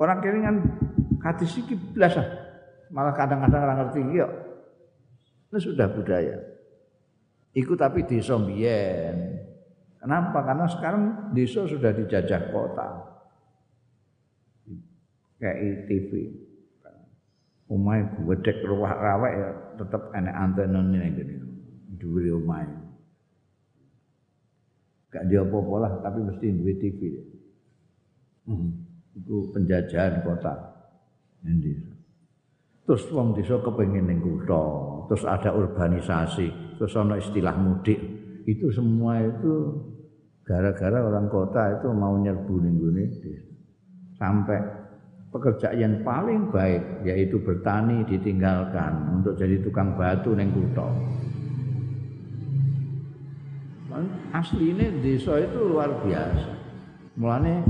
Orang 0.00 0.20
kan 0.20 0.56
hadis 1.24 1.56
iki 1.60 1.76
belas 1.76 2.16
Malah 2.90 3.14
kadang-kadang 3.16 3.64
orang 3.64 3.78
ngerti 3.84 4.00
yo. 4.12 4.28
Itu 5.48 5.72
sudah 5.72 5.88
budaya. 5.88 6.36
Ikut 7.56 7.80
tapi 7.80 8.04
desa 8.04 8.36
mbiyen. 8.36 9.40
Kenapa? 10.00 10.44
Karena 10.44 10.64
sekarang 10.68 11.32
desa 11.36 11.64
sudah 11.64 11.92
dijajah 11.96 12.52
kota 12.52 12.88
kayak 15.40 15.88
TV. 15.88 16.10
Umai 17.70 18.02
gedek 18.02 18.66
ruwah 18.66 18.90
rawek 18.98 19.32
ya 19.38 19.50
tetep 19.78 20.02
enek 20.10 20.34
antena 20.34 20.82
ning 20.82 21.14
ngene. 21.14 21.36
Dhuwure 22.02 22.30
umai. 22.34 22.66
Gak 25.10 25.26
dia 25.30 25.42
apa-apa 25.42 25.74
lah 25.78 25.92
tapi 26.02 26.18
mesti 26.26 26.46
duwe 26.50 26.74
TV. 26.82 27.00
Hmm. 28.50 28.74
Itu 29.14 29.54
penjajahan 29.54 30.26
kota. 30.26 30.54
Endi. 31.46 31.74
Terus 32.86 33.06
wong 33.14 33.38
desa 33.38 33.62
kepengin 33.62 34.10
ning 34.10 34.18
kutha, 34.18 34.62
terus 35.06 35.22
ada 35.22 35.54
urbanisasi, 35.54 36.74
terus 36.74 36.90
ana 36.98 37.22
istilah 37.22 37.54
mudik. 37.54 37.98
Itu 38.50 38.66
semua 38.74 39.22
itu 39.22 39.78
gara-gara 40.42 40.98
orang 40.98 41.30
kota 41.30 41.78
itu 41.78 41.86
mau 41.94 42.18
nyerbu 42.18 42.54
ning 42.66 42.74
Sampai 44.18 44.58
pekerjaan 45.30 45.78
yang 45.78 45.94
paling 46.02 46.50
baik 46.50 47.06
yaitu 47.06 47.38
bertani 47.38 48.02
ditinggalkan 48.06 49.22
untuk 49.22 49.38
jadi 49.38 49.62
tukang 49.62 49.94
batu 49.94 50.34
neng 50.34 50.50
kutho. 50.50 50.90
Asli 54.30 54.70
ini 54.70 55.02
desa 55.02 55.38
itu 55.42 55.58
luar 55.66 55.90
biasa. 56.02 56.50
Mulane 57.18 57.66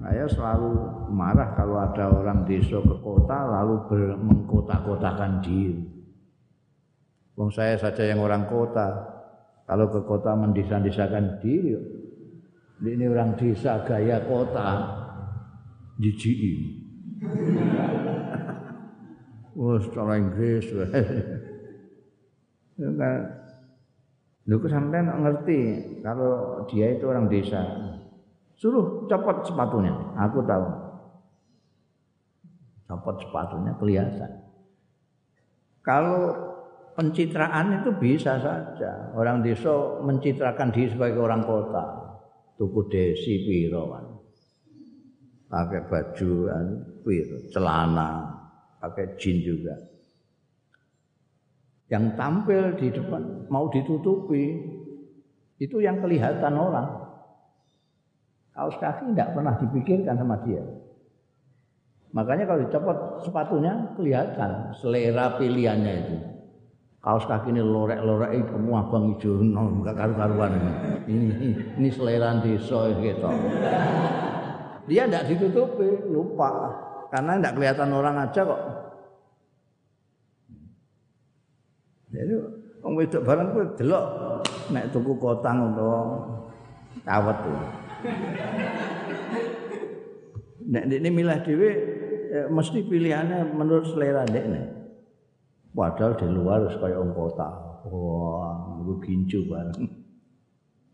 saya 0.00 0.24
selalu 0.24 0.72
marah 1.12 1.52
kalau 1.52 1.76
ada 1.76 2.08
orang 2.08 2.48
desa 2.48 2.80
ke 2.80 2.96
kota 3.04 3.36
lalu 3.44 3.76
mengkota-kotakan 4.16 5.44
diri. 5.44 5.84
Wong 7.38 7.52
saya 7.54 7.78
saja 7.78 8.02
yang 8.02 8.18
orang 8.18 8.50
kota, 8.50 8.88
kalau 9.68 9.86
ke 9.92 10.00
kota 10.02 10.34
mendesa-desakan 10.34 11.38
diri, 11.38 11.76
ini 12.82 13.04
orang 13.06 13.38
desa 13.38 13.84
gaya 13.86 14.18
kota, 14.26 14.90
jijiki. 16.02 16.77
Wes 19.58 19.84
cara 19.90 20.14
Inggris 20.14 20.66
Ya 22.78 22.90
kan. 22.94 23.20
Lho 24.48 24.56
sampean 24.64 25.10
ngerti 25.10 25.60
kalau 26.00 26.64
dia 26.70 26.94
itu 26.94 27.04
orang 27.10 27.26
desa. 27.26 27.60
Suruh 28.54 29.04
copot 29.10 29.44
sepatunya. 29.44 29.92
Aku 30.14 30.40
tahu. 30.46 30.66
Copot 32.88 33.18
sepatunya 33.20 33.74
kelihatan. 33.76 34.30
Kalau 35.82 36.32
pencitraan 36.96 37.82
itu 37.82 37.90
bisa 37.98 38.40
saja. 38.40 39.12
Orang 39.12 39.44
desa 39.44 40.00
mencitrakan 40.00 40.72
diri 40.72 40.94
sebagai 40.94 41.20
orang 41.20 41.44
kota. 41.44 41.84
Tuku 42.56 42.88
desi 42.88 43.44
piro 43.44 43.90
kan. 43.92 44.17
Pakai 45.48 45.80
baju 45.88 46.30
celana, 47.48 48.36
pakai 48.84 49.16
jin 49.16 49.40
juga. 49.40 49.74
Yang 51.88 52.04
tampil 52.20 52.62
di 52.76 52.88
depan 52.92 53.48
mau 53.48 53.72
ditutupi 53.72 54.60
itu 55.56 55.76
yang 55.80 56.04
kelihatan 56.04 56.52
orang. 56.52 57.08
Kaos 58.52 58.76
kaki 58.76 59.16
tidak 59.16 59.32
pernah 59.32 59.54
dipikirkan 59.56 60.20
sama 60.20 60.36
dia. 60.44 60.60
Makanya 62.12 62.44
kalau 62.44 62.60
dicopot 62.68 62.98
sepatunya 63.24 63.72
kelihatan 63.96 64.76
selera 64.76 65.40
pilihannya 65.40 65.92
itu. 66.04 66.16
Kaos 67.00 67.24
kaki 67.24 67.54
ini 67.54 67.62
lorek-lorek 67.62 68.36
itu 68.36 68.52
abang 68.74 69.14
hijau, 69.14 69.40
enggak 69.40 69.96
karu-karuan. 69.96 70.50
Ini, 71.06 71.26
ini, 71.40 71.48
ini 71.78 71.88
selera 71.88 72.36
desa 72.42 72.90
gitu. 73.00 73.30
Dia 74.88 75.04
tidak 75.04 75.28
ditutupi, 75.28 76.08
lupa. 76.08 76.72
Karena 77.12 77.36
tidak 77.36 77.54
kelihatan 77.60 77.92
orang 77.92 78.16
aja 78.24 78.40
kok. 78.40 78.62
Jadi 82.08 82.34
wong 82.80 82.92
wedok 82.96 83.20
barang 83.20 83.48
kuwi 83.52 83.66
delok 83.76 84.04
nek 84.72 84.88
tuku 84.96 85.12
kotang 85.20 85.72
utawa 85.72 86.24
kawet 87.04 87.36
tuh. 87.44 87.56
Nek 90.68 90.84
ini 90.88 91.08
milah 91.12 91.44
dhewe 91.44 91.70
ya, 92.32 92.42
mesti 92.48 92.84
pilihannya 92.84 93.52
menurut 93.52 93.92
selera 93.92 94.24
nih. 94.24 94.76
Padahal 95.72 96.16
di 96.16 96.26
luar 96.26 96.64
harus 96.64 96.74
kayak 96.80 96.98
orang 96.98 97.14
kota. 97.14 97.48
Wah, 97.86 98.82
itu 98.82 98.94
gincu. 99.04 99.38
Bareng. 99.46 99.78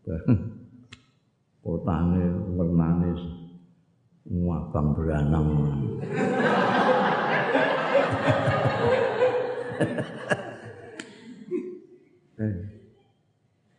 Kotane 1.65 2.23
warnane 2.53 3.09
Wabang 4.25 4.97
beranang. 4.97 5.49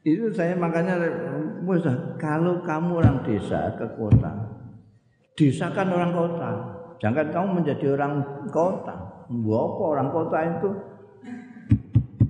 Itu 0.07 0.31
saya 0.31 0.55
makanya 0.55 1.03
kalau 2.23 2.63
kamu 2.63 2.91
orang 3.03 3.27
desa 3.27 3.75
ke 3.75 3.91
kota, 3.99 4.31
desa 5.35 5.67
kan 5.75 5.91
orang 5.91 6.15
kota. 6.15 6.51
Jangan 7.03 7.27
kamu 7.35 7.49
menjadi 7.61 7.99
orang 7.99 8.23
kota. 8.55 8.95
Apa 9.27 9.83
orang 9.83 10.09
kota 10.15 10.39
itu 10.47 10.71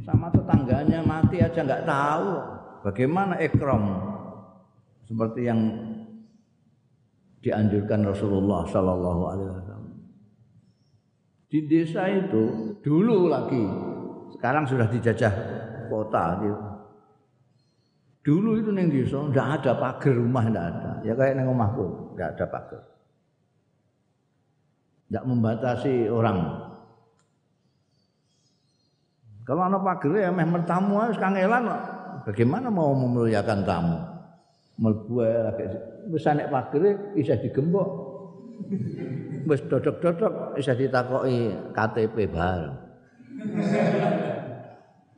sama 0.08 0.32
tetangganya 0.32 1.04
mati 1.04 1.36
aja 1.44 1.60
nggak 1.60 1.84
tahu. 1.84 2.28
Bagaimana 2.80 3.36
ekrom 3.44 3.84
seperti 5.04 5.52
yang 5.52 5.60
dianjurkan 7.46 8.02
Rasulullah 8.02 8.66
Sallallahu 8.66 9.22
Alaihi 9.30 9.50
Wasallam. 9.54 9.94
Di 11.46 11.62
desa 11.70 12.10
itu 12.10 12.74
dulu 12.82 13.30
lagi, 13.30 13.62
sekarang 14.34 14.66
sudah 14.66 14.90
dijajah 14.90 15.30
kota. 15.86 16.42
Gitu. 16.42 16.58
Dulu 18.26 18.58
itu 18.58 18.74
neng 18.74 18.90
desa 18.90 19.22
tidak 19.30 19.62
ada 19.62 19.72
pagar 19.78 20.14
rumah 20.18 20.42
tidak 20.50 20.64
ada, 20.74 20.90
ya 21.06 21.14
kayak 21.14 21.38
neng 21.38 21.46
rumahku 21.46 22.18
tidak 22.18 22.28
ada 22.34 22.44
pagar, 22.50 22.82
tidak 25.06 25.24
membatasi 25.30 25.94
orang. 26.10 26.38
Kalau 29.46 29.62
ada 29.62 29.78
pagar 29.78 30.10
ya 30.18 30.34
meh 30.34 30.42
mertamu 30.42 30.98
harus 30.98 31.14
kangelan 31.22 31.70
Bagaimana 32.26 32.66
mau 32.74 32.90
memuliakan 32.90 33.62
tamu? 33.62 34.15
Mlebu 34.76 35.24
lagi 35.24 35.64
wis 36.12 36.26
nek 36.28 36.52
pagere 36.52 37.16
bisa 37.16 37.34
digembok. 37.40 37.88
Wis 39.48 39.60
dodok-dodok 39.68 40.58
bisa 40.58 40.76
ditakoki 40.76 41.54
KTP 41.72 42.16
bareng. 42.28 42.76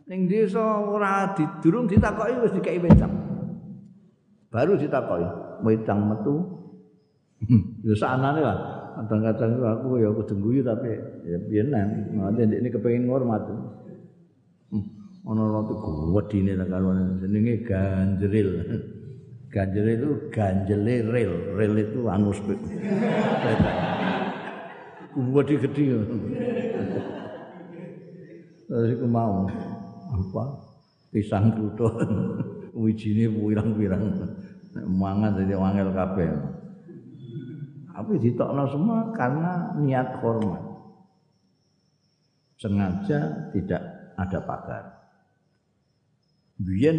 Ning 0.09 0.21
desa 0.31 0.63
ora 0.63 1.35
didurung 1.35 1.91
ditakoki 1.91 2.35
wis 2.45 2.55
dikeki 2.55 2.81
wedang. 2.87 3.15
Baru 4.49 4.81
ditakoki, 4.81 5.29
wedang 5.67 6.01
metu. 6.09 6.35
Ya 7.85 7.95
sanane 7.99 8.41
lah. 8.41 8.59
Kadang-kadang 8.99 9.63
aku 9.63 10.03
ya 10.03 10.11
kudu 10.11 10.35
guyu 10.43 10.61
tapi 10.67 10.91
ya 11.23 11.39
biyen 11.47 11.71
nang 11.71 12.35
ini 12.35 12.67
kepengin 12.67 13.07
ngormat. 13.07 13.47
ana 15.29 15.45
roti 15.45 15.77
gedine 15.77 16.57
nang 16.57 16.73
kalone 16.73 17.21
jenenge 17.21 17.63
ganjril. 17.63 18.49
Ganjril 19.49 19.97
itu 19.97 20.11
ganjele 20.29 21.09
rel, 21.09 21.33
rel 21.57 21.75
itu 21.81 22.05
anu 22.05 22.37
spek. 22.37 22.61
Gede 25.17 25.55
gede. 25.65 25.85
Terus 28.69 28.89
iku 28.93 29.07
mau 29.09 29.49
apa? 30.13 30.45
Pisang 31.09 31.57
kluthuk. 31.57 31.97
Wijine 32.77 33.33
pirang-pirang. 33.33 34.05
Mangan 34.85 35.41
dadi 35.41 35.57
wangel 35.57 35.97
kabeh. 35.97 36.29
Tapi 37.89 38.13
ditokno 38.21 38.69
semua 38.69 39.11
karena 39.17 39.75
niat 39.81 40.21
hormat. 40.23 40.63
Sengaja 42.61 43.51
tidak 43.57 43.83
ada 44.15 44.39
pagar. 44.45 44.85
Biyen 46.59 46.99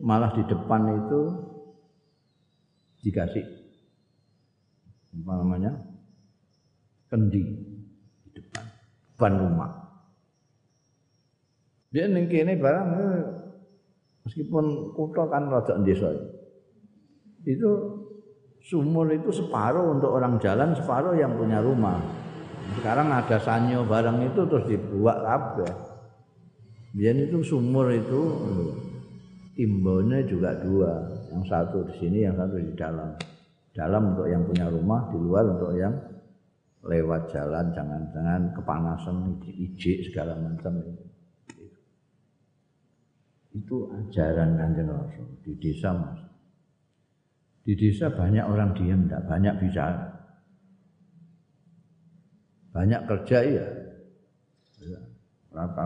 malah 0.00 0.32
di 0.36 0.42
depan 0.48 1.00
itu 1.00 1.20
dikasih 3.04 3.44
apa 5.14 5.32
namanya 5.38 5.72
kendi 7.12 7.44
di 8.26 8.30
depan 8.34 8.64
depan 9.14 9.32
rumah. 9.38 9.70
Dia 11.94 12.10
ning 12.10 12.26
kene 12.26 12.58
barang 12.58 12.88
eh, 12.98 13.22
meskipun 14.26 14.90
kutha 14.98 15.30
kan 15.30 15.46
rada 15.46 15.78
desa. 15.86 16.10
Itu 17.46 17.70
sumur 18.64 19.12
itu 19.14 19.30
separuh 19.30 19.94
untuk 19.94 20.10
orang 20.10 20.42
jalan, 20.42 20.74
separuh 20.74 21.14
yang 21.14 21.38
punya 21.38 21.62
rumah. 21.62 22.02
Sekarang 22.80 23.14
ada 23.14 23.38
sanyo 23.38 23.86
barang 23.86 24.34
itu 24.34 24.40
terus 24.50 24.66
dibuat 24.66 25.22
kabeh. 25.22 25.72
Biar 26.98 27.14
itu 27.14 27.38
sumur 27.46 27.94
itu 27.94 28.20
timbonnya 29.54 30.26
juga 30.26 30.58
dua, 30.58 31.13
yang 31.34 31.42
satu 31.42 31.82
di 31.90 31.94
sini, 31.98 32.22
yang 32.22 32.38
satu 32.38 32.62
di 32.62 32.70
dalam. 32.78 33.18
Dalam 33.74 34.14
untuk 34.14 34.30
yang 34.30 34.46
punya 34.46 34.70
rumah, 34.70 35.10
di 35.10 35.18
luar 35.18 35.50
untuk 35.50 35.74
yang 35.74 35.90
lewat 36.86 37.34
jalan, 37.34 37.74
jangan-jangan 37.74 38.54
kepanasan, 38.54 39.42
ijik 39.42 40.06
segala 40.06 40.38
macam 40.38 40.78
itu. 40.78 41.02
Ajaran 43.90 44.58
kanjeng 44.58 44.90
Rasul 44.90 45.26
di 45.42 45.58
desa 45.58 45.90
mas. 45.90 46.22
Di 47.66 47.74
desa 47.74 48.14
banyak 48.14 48.46
orang 48.46 48.78
diam, 48.78 49.10
tidak 49.10 49.26
banyak 49.26 49.54
bicara. 49.58 50.06
Banyak 52.74 53.06
kerja 53.10 53.38
ya. 53.42 53.66
Berapa? 55.50 55.82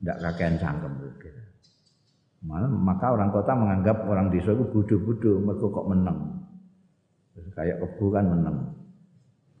Tidak 0.00 0.16
kakean 0.20 0.56
cangkem. 0.60 0.92
Gitu. 1.20 1.39
Maka 2.40 3.12
orang 3.12 3.28
kota 3.28 3.52
menganggap 3.52 4.00
orang 4.08 4.32
desa 4.32 4.56
itu 4.56 4.64
bodoh-bodoh, 4.64 5.44
mereka 5.44 5.66
kok 5.68 5.88
menang. 5.92 6.18
Kayak 7.52 7.84
kebu 7.84 8.04
kan 8.08 8.24
menang. 8.24 8.56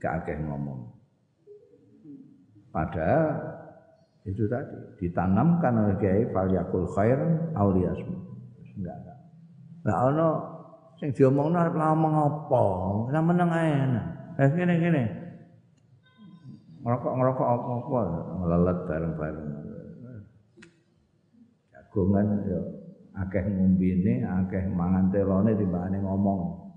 Gak 0.00 0.24
akeh 0.24 0.36
ngomong. 0.40 0.88
Padahal 2.72 3.24
itu 4.24 4.46
tadi 4.46 4.76
ditanamkan 5.02 5.72
oleh 5.74 5.96
Kiai 6.00 6.24
Falyakul 6.32 6.88
Khair 6.96 7.18
Auliyasmu. 7.52 8.16
Enggak 8.78 8.96
enggak. 9.02 9.18
Lah 9.84 9.96
ono 10.08 10.28
sing 10.96 11.10
diomongno 11.12 11.56
arep 11.60 11.74
ngomong 11.76 12.14
apa? 12.14 12.62
Ora 13.10 13.20
meneng 13.20 13.50
ae. 13.50 13.72
Eh 14.40 14.48
ngene 14.54 14.74
ngene. 14.80 15.04
Ngerokok-ngerokok 16.80 17.46
apa-apa 17.48 18.00
lelet 18.48 18.78
bareng-bareng. 18.88 19.69
Jagongan 21.90 22.46
ya 22.46 22.60
akeh 23.18 23.42
ngombene, 23.50 24.22
akeh 24.22 24.62
mangan 24.70 25.10
telone 25.10 25.58
timbangane 25.58 25.98
ngomong. 25.98 26.70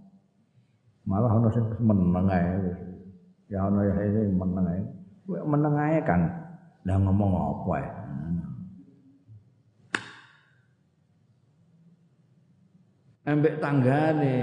Malah 1.05 1.37
ana 1.37 1.53
sing 1.53 1.69
meneng 1.77 2.25
ae. 2.33 2.73
Ya 3.53 3.69
ana 3.69 3.85
ya 3.85 3.93
ini 4.01 4.33
meneng 4.33 4.65
ae. 4.65 4.81
Kowe 5.29 5.39
meneng 5.45 5.77
ae 5.77 6.01
kan. 6.01 6.21
Lah 6.89 6.97
ngomong 6.97 7.31
apa 7.37 7.71
ae. 7.77 7.89
Ambek 13.29 13.61
tanggane. 13.61 14.37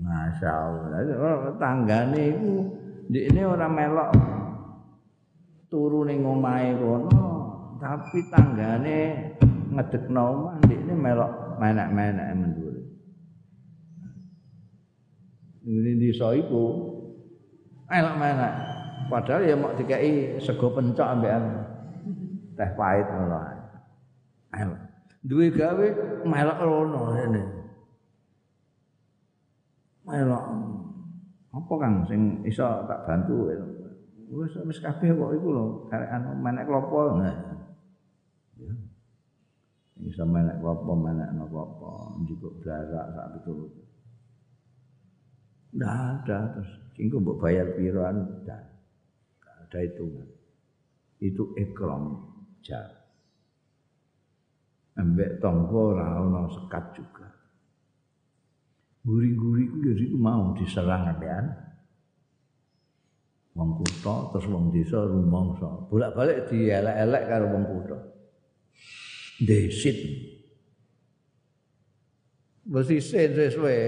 Masya 0.00 0.48
Allah. 0.48 1.52
Tanggane 1.60 2.20
iku 2.32 2.56
ini 3.12 3.40
orang 3.44 3.76
melok 3.76 4.10
turu 5.68 6.08
ning 6.08 6.24
kono 6.24 7.31
tapi 7.82 8.30
tanggane 8.30 8.98
ngedekno 9.74 10.22
omah 10.22 10.54
ndekne 10.62 10.94
melok 10.94 11.32
menek-menek 11.58 12.26
mendure. 12.38 12.82
Ini 15.66 15.98
desa 15.98 16.30
iku 16.38 16.64
elok 17.90 18.16
menek. 18.22 18.52
Padahal 19.10 19.42
ya 19.42 19.58
mau 19.58 19.74
dikai 19.74 20.38
sego 20.38 20.70
pencok 20.70 21.10
ambekan 21.10 21.42
teh 22.54 22.70
pahit 22.78 23.06
ngono 23.10 23.36
ae. 23.42 23.58
Elok. 24.62 24.80
Duwe 25.26 25.50
gawe 25.50 25.86
melok 26.22 26.58
rono 26.62 27.00
ngene. 27.18 27.42
Melok. 30.06 30.44
Apa 31.52 31.72
Kang 31.82 32.06
sing 32.06 32.46
iso 32.46 32.64
tak 32.86 33.10
bantu? 33.10 33.50
Wis 34.32 34.54
wis 34.64 34.80
kabeh 34.80 35.12
kok 35.12 35.34
iku 35.36 35.48
lho, 35.52 35.64
karekan 35.92 36.40
menek 36.40 36.64
klopo. 36.64 37.20
Nah. 37.20 37.51
Ya. 38.66 38.74
Bisa 40.02 40.24
menek 40.24 40.58
apa 40.58 40.92
menek 40.96 41.30
apa 41.36 41.90
njupuk 42.24 42.58
blarak 42.64 43.06
sak 43.12 43.26
betul. 43.38 43.68
Nggak 45.72 45.94
ada 45.94 46.38
terus 46.56 46.70
kingko 46.96 47.16
mbok 47.20 47.40
bayar 47.40 47.66
piroan 47.76 48.44
ndak 48.44 48.62
ada 49.40 49.78
hitungan. 49.80 50.28
Itu 51.22 51.54
ikram 51.56 52.18
jar. 52.60 53.02
Ambek 54.98 55.40
tonggo 55.40 55.96
ora 55.96 56.44
sekat 56.52 56.84
juga. 56.98 57.28
Guri-guri 59.02 59.66
ku 59.66 59.78
ya 59.82 59.92
itu 59.98 60.14
mau 60.14 60.54
diserang 60.54 61.10
ambekan. 61.10 61.46
Wong 63.52 63.80
kutha 63.80 64.32
terus 64.32 64.46
wong 64.48 64.72
desa 64.72 65.04
rumangsa. 65.04 65.88
Bolak-balik 65.88 66.48
dielek-elek 66.48 67.24
karo 67.28 67.46
wong 67.52 67.64
kutha. 67.68 67.98
Desit. 69.46 69.98
Mesti 72.66 72.96
sesuai. 73.02 73.80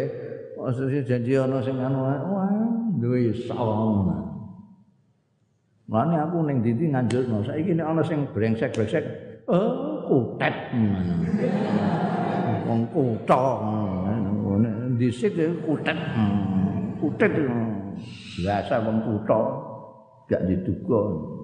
Maksudnya 0.54 1.00
janji 1.02 1.32
ana 1.34 1.58
sing 1.60 1.76
anu 1.76 1.98
wah 2.06 2.48
duwe 2.96 3.34
sawang. 3.34 4.06
Mane 5.84 6.16
aku 6.16 6.46
ning 6.48 6.64
ndi 6.64 6.88
nganjurno 6.88 7.44
saiki 7.44 7.76
nek 7.76 7.84
ana 7.84 8.02
sing 8.06 8.24
brengsek-brengsek, 8.32 9.04
oh 9.50 10.08
kutet. 10.08 10.54
Wong 12.64 12.88
kutha. 12.88 13.40
Disit 14.96 15.36
kutet. 15.66 15.98
Kutet 17.02 17.32
biasa 18.40 18.80
wong 18.80 18.98
kutha 19.04 19.40
gak 20.30 20.42
diduga 20.48 21.00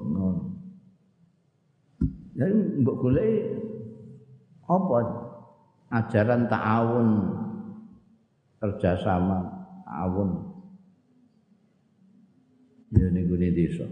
ngono. 0.09 0.55
Jadi 2.39 2.81
mbok 2.81 2.97
golek 3.05 3.35
apa? 4.71 4.99
Ajaran 5.91 6.47
ta'awun. 6.47 7.09
Kerjasama 8.63 9.39
ta'awun. 9.83 10.31
Ya 12.95 13.07
ning 13.11 13.27
gone 13.27 13.49
desa. 13.51 13.87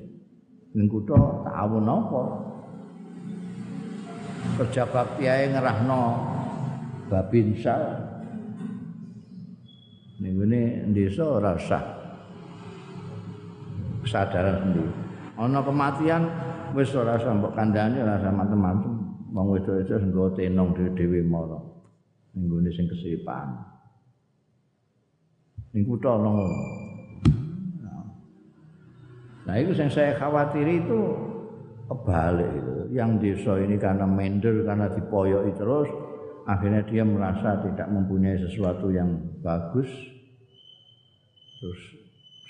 Ning 0.75 0.87
kutha 0.87 1.19
ta'awun 1.47 1.87
apa? 1.87 2.23
Kerja 4.63 4.83
bakti 4.91 5.27
ae 5.27 5.51
ngerahno 5.51 6.03
babinsa 7.11 7.75
ning 10.19 10.35
gone 10.35 10.63
desa 10.95 11.25
ora 11.27 11.55
usah 11.55 11.83
kesadaran 14.03 14.63
sendiri. 14.63 14.93
Ana 15.39 15.63
kematian 15.63 16.23
wis 16.75 16.91
ora 16.95 17.15
usah 17.19 17.39
mbok 17.39 17.55
kandhani 17.55 18.03
ora 18.03 18.19
macam-macam 18.19 18.98
wong 19.39 19.55
wedok-wedok 19.55 20.03
nggo 20.03 20.27
tenong 20.35 20.75
dhewe-dhewe 20.75 21.23
mara. 21.23 21.63
Ning 22.35 22.51
gone 22.51 22.71
sing 22.75 22.91
kesipan. 22.91 23.55
Ning 25.71 25.87
kutha 25.87 26.11
ngono. 26.19 26.47
Nah 29.47 29.55
itu 29.63 29.73
yang 29.79 29.89
saya 29.95 30.19
khawatiri 30.19 30.83
itu 30.83 31.01
kebalik 31.87 32.51
itu. 32.51 32.75
Yang 32.99 33.11
desa 33.23 33.53
ini 33.63 33.79
karena 33.79 34.11
mender 34.11 34.67
karena 34.67 34.91
dipoyoki 34.91 35.55
terus 35.55 35.89
akhirnya 36.51 36.83
dia 36.91 37.07
merasa 37.07 37.63
tidak 37.63 37.87
mempunyai 37.95 38.43
sesuatu 38.43 38.91
yang 38.91 39.23
bagus. 39.39 39.87
Terus 41.63 41.81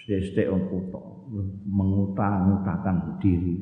sedek 0.08 0.48
untuk 0.48 0.88
mengutang-utangkan 1.68 3.20
diri. 3.20 3.60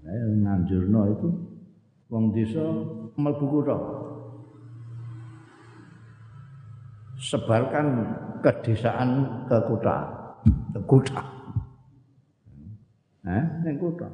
Saya 0.00 0.24
nganjurno 0.50 1.00
itu 1.14 1.28
wong 2.10 2.34
desa 2.34 2.66
mlebu 3.14 3.44
kutha. 3.46 3.78
Sebarkan 7.20 7.86
kedesaan 8.42 9.10
ke 9.46 9.58
kota, 9.70 9.96
ke 10.74 10.80
kota. 10.90 11.22
Eh, 13.30 13.44
ning 13.62 13.78
kutha. 13.78 14.10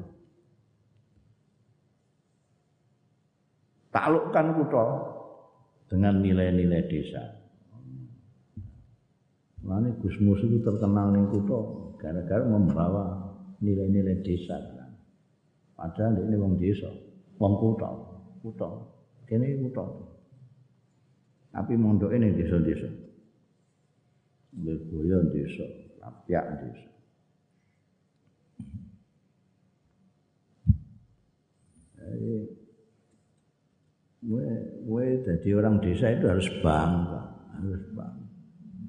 Taklukkan 3.96 4.46
kutha 4.61 4.85
dengan 5.88 6.20
nilai-nilai 6.20 6.85
desa. 6.85 7.25
Lalu 9.64 9.99
Gus 10.05 10.20
Mus 10.20 10.44
itu 10.44 10.61
terkenal 10.61 11.16
ning 11.16 11.33
kutha 11.33 11.59
gara-gara 11.96 12.44
membawa 12.44 13.33
nilai-nilai 13.64 14.20
desa. 14.20 14.76
Padahal 15.77 16.25
ini 16.25 16.37
wong 16.41 16.57
desa, 16.57 16.89
wong 17.37 17.55
kutha, 17.61 17.91
kutha. 18.41 18.69
Kene 19.29 19.61
kutha. 19.61 19.85
Tapi 21.53 21.73
mondok 21.77 22.17
ini 22.17 22.33
desa-desa. 22.33 22.89
Leboyo 24.57 25.21
desa, 25.29 25.69
Lapiak 26.01 26.47
desa. 26.65 26.89
Jadi, 32.01 32.35
gue, 34.25 34.49
gue 34.87 35.05
jadi 35.27 35.49
orang 35.59 35.77
desa 35.83 36.07
itu 36.09 36.25
harus 36.25 36.49
bangga, 36.65 37.21
harus 37.59 37.85
bangga. 37.93 38.27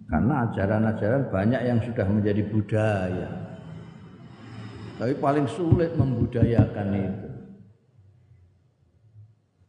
Karena 0.08 0.34
ajaran-ajaran 0.48 1.24
banyak 1.28 1.62
yang 1.68 1.80
sudah 1.84 2.08
menjadi 2.08 2.42
budaya. 2.48 3.28
Tapi 4.98 5.14
paling 5.22 5.46
sulit 5.46 5.94
membudayakan 5.94 6.88
itu. 6.98 7.30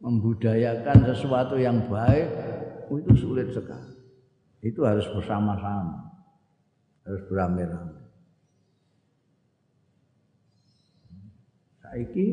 Membudayakan 0.01 0.97
sesuatu 1.05 1.59
yang 1.59 1.85
baik 1.85 2.27
itu 2.89 3.13
sulit 3.13 3.53
sekali. 3.53 3.93
Itu 4.65 4.81
harus 4.81 5.05
bersama-sama. 5.13 6.09
Harus 7.05 7.21
beramai-ramai. 7.29 8.01
Saiki 11.85 12.25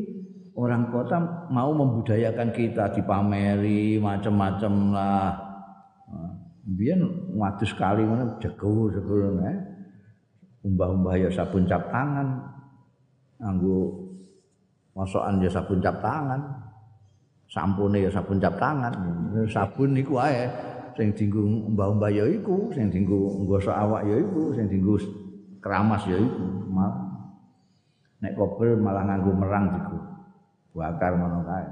orang 0.57 0.89
kota 0.89 1.17
mau 1.53 1.69
membudayakan 1.69 2.49
kita 2.49 2.93
dipameri 2.97 4.01
macam-macam 4.01 4.73
lah 4.93 5.47
biyen 6.67 7.31
wadus 7.39 7.71
kali 7.77 8.03
ngono 8.03 8.35
jago 8.43 8.91
eh 9.47 9.57
umbah-umbah 10.67 11.15
ya 11.15 11.29
sabun 11.31 11.63
cap 11.63 11.87
tangan 11.87 12.43
nganggo 13.37 14.09
masokan 14.97 15.41
ya 15.41 15.49
sabun 15.49 15.79
cap 15.81 15.97
tangan. 16.01 16.41
Sampune 17.47 18.03
ya 18.03 18.11
sabun 18.11 18.41
cap 18.41 18.57
tangan. 18.59 18.93
Sabun 19.47 19.95
niku 19.95 20.17
wae 20.19 20.49
sing 20.97 21.13
dienggo 21.13 21.45
umbah-umbah 21.45 22.09
ya 22.09 22.25
iku 22.25 22.73
sing 22.73 22.89
dienggo 22.89 23.45
nggosok 23.45 23.75
awak 23.75 24.01
ya 24.09 24.17
iku 24.17 24.57
sing 24.57 24.65
dienggo 24.65 24.97
keramas 25.61 26.01
ya 26.09 26.17
iku. 26.17 26.45
Nek 28.17 28.33
kobel 28.33 28.81
malah 28.81 29.05
nganggo 29.05 29.31
merang 29.37 29.65
diku. 29.77 29.97
Bakar 30.77 31.17
ngono 31.17 31.41
kae. 31.45 31.69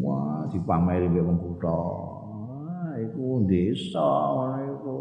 Wah, 0.00 0.48
dipameri 0.48 1.12
mbek 1.12 1.24
wong 1.28 1.36
kutha. 1.44 1.76
Ah, 1.76 2.96
iku 2.96 3.44
desa 3.44 4.08
ngono 4.32 4.58
iku. 4.72 4.96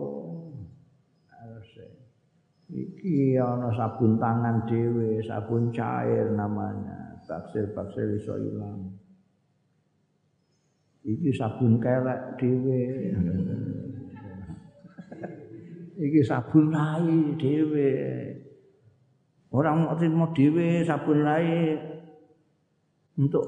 Iki 2.74 3.38
ana 3.38 3.70
sabun 3.70 4.18
tangan 4.18 4.66
dhewe, 4.66 5.22
sabun 5.22 5.70
cair 5.70 6.34
namanya. 6.34 7.22
Baksir-baksir 7.30 8.18
iso 8.18 8.34
ilang. 8.34 8.98
Iki 11.06 11.30
sabun 11.38 11.78
kelek 11.78 12.42
dhewe. 12.42 12.84
Iki 16.02 16.20
sabun 16.26 16.74
rai 16.74 17.38
dhewe. 17.38 17.92
Orang 19.54 19.86
mau 19.86 20.30
dhewe 20.34 20.82
sabun 20.82 21.22
rai 21.22 21.78
untuk 23.22 23.46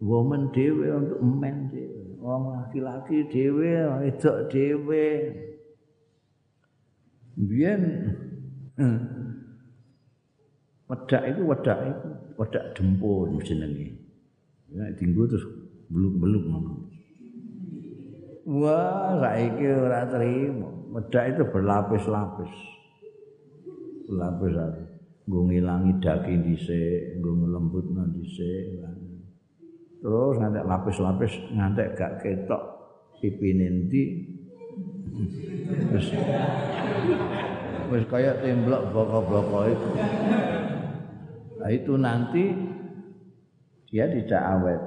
woman 0.00 0.48
dhewe 0.50 0.88
untuk 0.96 1.20
men 1.20 1.68
dhewe 1.68 2.02
wong 2.22 2.54
laki-laki 2.54 3.26
dhewe 3.28 3.86
wedok 4.02 4.46
dhewe 4.46 5.06
biyen 7.34 7.82
wedak 10.88 11.22
itu 11.28 11.40
wedak 11.44 11.78
itu 11.84 12.08
wedak 12.36 12.64
dempun 12.76 13.40
jenenge. 13.44 13.88
Nek 14.72 14.96
dinggo 14.96 15.28
terus 15.28 15.44
beluk-beluk 15.92 16.44
ngono. 16.48 16.72
Wah 18.48 19.20
saiki 19.20 19.66
ora 19.68 20.08
trimo. 20.08 20.88
Wedak 20.92 21.36
itu 21.36 21.42
berlapis-lapis. 21.48 22.52
Berlapis-lapis 24.08 24.92
nggo 25.22 25.40
ngilangi 25.46 25.92
daging 26.02 26.40
dhisik 26.50 27.22
nggo 27.22 27.30
nglembutno 27.46 28.02
dhisik 28.10 28.82
terus 30.02 30.34
ngantek 30.42 30.66
lapis-lapis 30.66 31.32
ngantek 31.54 31.94
gak 31.94 32.12
ketok 32.26 32.62
pipine 33.22 33.86
ndi 33.86 34.02
wis 35.94 36.10
wis 37.92 38.08
kaya 38.08 38.32
temblok 38.40 38.88
boko-boko 38.90 39.68
itu 39.68 39.90
nah, 41.60 41.68
itu 41.68 41.92
nanti 42.00 42.44
dia 43.92 44.08
tidak 44.08 44.40
awet 44.40 44.80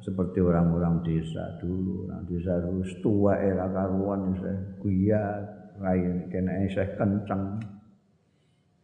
seperti 0.00 0.38
orang-orang 0.40 1.04
desa 1.04 1.60
dulu. 1.60 2.08
Orang 2.08 2.24
desa 2.24 2.56
dulu 2.62 2.82
tua 3.04 3.36
era 3.36 3.68
karuan 3.68 4.32
saya 4.40 4.56
kuyat 4.80 5.44
rai 5.76 6.00
kena 6.32 6.64
saya 6.72 6.88
kencang 6.96 7.60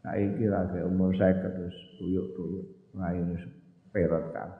nah 0.02 0.18
ini 0.18 0.50
lagi 0.50 0.82
umur 0.82 1.14
saya 1.14 1.32
terus 1.40 1.72
tuyuk-tuyuk 1.96 2.66
rai 2.98 3.22
perot 3.94 4.24
kan. 4.35 4.50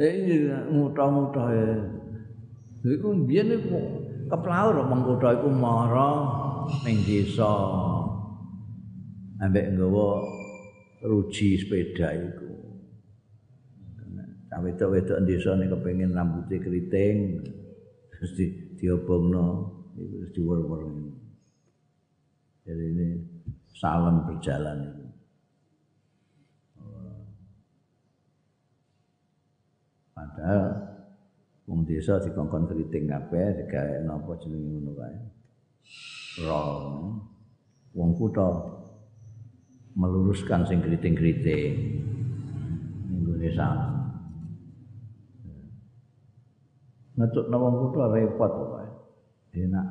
Eh 0.00 0.48
muta-muta 0.72 1.44
e. 1.52 1.66
Iku 2.80 3.12
biyen 3.28 3.52
iku 3.52 3.99
keplaur 4.30 4.86
mengkutha 4.86 5.42
iku 5.42 5.50
mara 5.50 6.10
ning 6.86 7.02
desa. 7.02 7.50
Ambek 9.40 9.74
nggawa 9.74 10.22
ruji 11.02 11.58
sepeda 11.58 12.14
iku. 12.14 12.52
Nah, 14.50 14.58
wedok-wedok 14.62 15.18
desa 15.26 15.56
nek 15.58 15.74
kepengin 15.74 16.14
rambuté 16.14 16.62
keriting 16.62 17.42
terus 18.12 18.30
di 18.36 18.46
diobongno 18.78 19.46
iku 19.96 20.14
terus 20.22 20.32
diwer-wer. 20.36 20.82
Jadi 22.68 22.84
ini 22.94 23.08
salam 23.74 24.28
berjalan. 24.28 24.78
Padahal 30.12 30.89
wong 31.70 31.86
desa 31.86 32.18
dikongkon 32.18 32.66
kriting 32.66 33.06
kabeh 33.06 33.62
digawe 33.62 34.02
napa 34.02 34.34
jenenge 34.42 34.74
ngono 34.74 34.92
kae. 34.98 35.18
Ron. 36.42 37.14
Wong 37.94 38.10
kutha 38.18 38.46
meluruskan 39.94 40.66
sing 40.66 40.82
kriting-kriting. 40.82 42.02
Indonesia. 43.14 43.70
Ngetuk 47.14 47.46
wong 47.54 47.74
kutha 47.86 48.04
repot 48.18 48.50
kok. 48.50 48.74
Enak. 49.54 49.86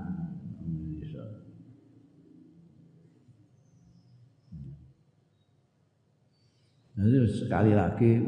Jadi 7.00 7.16
sekali 7.32 7.72
lagi 7.72 8.20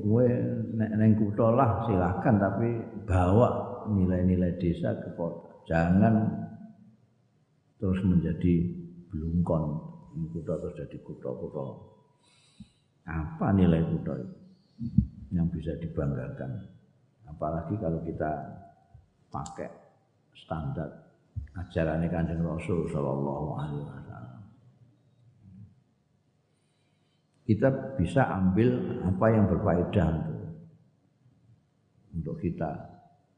gue 0.00 0.26
neng 0.80 1.12
kutha 1.20 1.52
lah 1.52 1.84
silakan 1.84 2.34
tapi 2.40 2.68
bawa 3.04 3.84
nilai-nilai 3.92 4.56
desa 4.56 4.96
ke 4.96 5.12
kota. 5.12 5.68
Jangan 5.68 6.24
terus 7.76 8.00
menjadi 8.00 8.64
belungkon 9.12 9.62
kutha 10.32 10.56
terus 10.56 10.72
jadi 10.72 10.96
kutha-kutha 11.04 11.64
apa 13.04 13.46
nilai 13.52 13.84
kutha 13.92 14.16
itu 14.16 14.36
yang 15.36 15.44
bisa 15.52 15.76
dibanggakan? 15.76 16.64
Apalagi 17.28 17.76
kalau 17.76 18.00
kita 18.08 18.32
pakai 19.28 19.68
standar 20.32 20.88
ajaran 21.60 22.08
kanjeng 22.08 22.40
Rasul 22.40 22.88
Shallallahu 22.88 23.46
Alaihi 23.60 23.80
Wasallam 23.84 24.03
kita 27.44 27.68
bisa 28.00 28.24
ambil 28.40 28.80
apa 29.04 29.26
yang 29.28 29.44
berfaedah 29.52 30.08
untuk, 30.16 30.40
untuk 32.16 32.36
kita. 32.40 32.72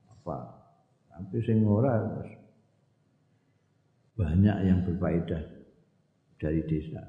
Apa? 0.07 0.39
Tapi 1.11 1.37
sing 1.43 1.67
ora 1.67 2.07
banyak 4.15 4.57
yang 4.63 4.87
berfaedah 4.87 5.43
dari 6.39 6.63
desa. 6.71 7.03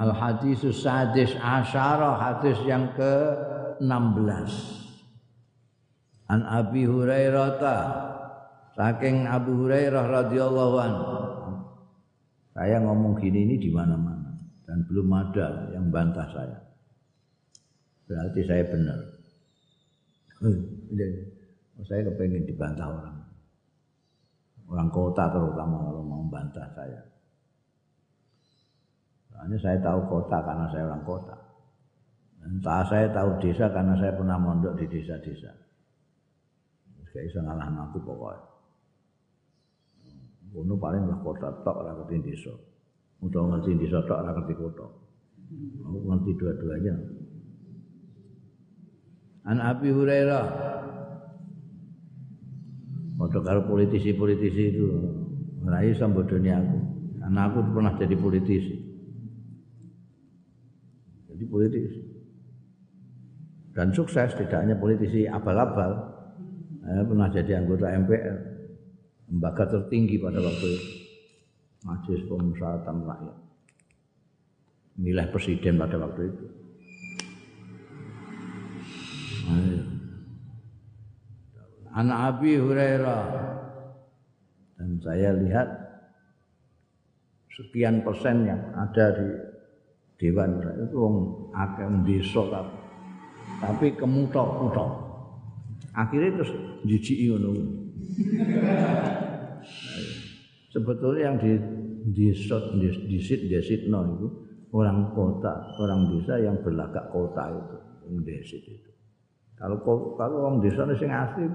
Al 0.00 0.16
hadis 0.16 0.64
sadis 0.72 1.36
asyara 1.36 2.16
hadis 2.16 2.56
yang 2.64 2.96
ke 2.96 3.12
16 3.76 3.84
An 6.32 6.40
Abi 6.48 6.88
Hurairah 6.88 7.60
saking 8.76 9.28
Abu 9.28 9.64
Hurairah 9.64 10.04
radhiyallahu 10.08 10.76
anhu 10.80 11.04
saya 12.52 12.80
ngomong 12.84 13.16
gini 13.20 13.48
ini 13.48 13.56
di 13.56 13.70
mana-mana 13.72 14.32
dan 14.68 14.84
belum 14.88 15.08
ada 15.12 15.72
yang 15.72 15.88
bantah 15.88 16.28
saya 16.32 16.58
berarti 18.08 18.40
saya 18.44 18.64
benar 18.68 19.00
saya 21.88 22.00
kepengen 22.06 22.44
dibantah 22.44 22.88
orang 22.88 23.16
orang 24.68 24.88
kota 24.92 25.24
terutama 25.32 25.76
kalau 25.88 26.02
mau 26.04 26.20
membantah 26.24 26.68
saya 26.76 27.12
Soalnya 29.42 29.58
saya 29.58 29.78
tahu 29.82 30.00
kota 30.06 30.38
karena 30.38 30.70
saya 30.70 30.86
orang 30.86 31.02
kota. 31.02 31.34
Entah 32.46 32.86
saya 32.86 33.10
tahu 33.10 33.42
desa 33.42 33.66
karena 33.74 33.98
saya 33.98 34.14
pernah 34.14 34.38
mondok 34.38 34.78
di 34.78 34.86
desa-desa. 34.86 35.50
Saya 37.10 37.26
bisa 37.26 37.42
ngalah 37.42 37.66
aku 37.90 37.98
pokoknya. 38.06 38.51
Kuno 40.52 40.76
paling 40.76 41.08
lah 41.08 41.16
kota 41.24 41.48
tok 41.64 41.80
ora 41.80 41.96
ngerti 41.96 42.28
desa. 42.28 42.52
Udah 43.24 43.40
ngerti 43.56 43.72
desa 43.80 44.04
tok 44.04 44.20
ora 44.20 44.36
ngerti 44.36 44.54
kota. 44.60 44.86
Aku 45.88 45.98
ngerti 46.12 46.30
dua-duanya. 46.36 46.94
An 49.48 49.58
Abi 49.64 49.88
Hurairah. 49.88 50.46
Foto 53.16 53.38
karo 53.40 53.64
politisi-politisi 53.64 54.62
itu. 54.76 54.86
Rai 55.64 55.96
sambodoni 55.96 56.52
aku. 56.52 56.78
Karena 57.16 57.40
aku 57.48 57.58
pernah 57.72 57.96
jadi 57.96 58.16
politisi. 58.20 58.76
Jadi 61.32 61.44
politisi. 61.48 62.00
Dan 63.72 63.88
sukses 63.96 64.36
tidak 64.36 64.60
hanya 64.60 64.76
politisi 64.76 65.24
abal-abal. 65.24 66.12
Pernah 66.82 67.32
jadi 67.32 67.62
anggota 67.62 67.88
MPR 67.88 68.51
lembaga 69.32 69.64
tertinggi 69.64 70.20
pada 70.20 70.44
waktu 70.44 70.66
itu 70.76 70.88
majelis 71.88 72.22
pemusyawaratan 72.28 72.96
rakyat 73.08 73.36
milih 75.00 75.26
presiden 75.32 75.80
pada 75.80 75.96
waktu 75.96 76.20
itu 76.28 76.44
anak 81.92 82.18
Abi 82.36 82.56
Hurairah 82.56 83.24
dan 84.80 84.90
saya 85.04 85.30
lihat 85.36 85.68
sekian 87.52 88.00
persen 88.00 88.48
yang 88.48 88.60
ada 88.72 89.12
di 89.12 89.28
dewan 90.16 90.58
itu 90.58 90.96
wong 90.96 91.16
akeh 91.52 91.86
desa 92.08 92.42
kabeh. 92.48 92.80
Tapi 93.62 93.86
kemutok-mutok. 93.94 94.90
Akhirnya 95.92 96.40
terus 96.40 96.50
jijiki 96.88 97.30
ngono. 97.30 97.81
Sebetulnya 100.72 101.22
yang 101.28 101.36
di 101.38 101.52
disot 102.12 102.74
disit 103.06 103.46
desitno 103.46 104.00
itu 104.18 104.26
orang 104.72 105.12
kota, 105.12 105.76
orang 105.78 106.10
desa 106.16 106.40
yang 106.40 106.56
berlagak 106.64 107.12
kota 107.12 107.52
itu, 107.52 107.76
desit 108.24 108.62
itu. 108.64 108.90
Kalau 109.60 109.78
kalau 110.18 110.36
orang 110.48 110.64
desa 110.64 110.88
sing 110.98 111.12
asli 111.12 111.46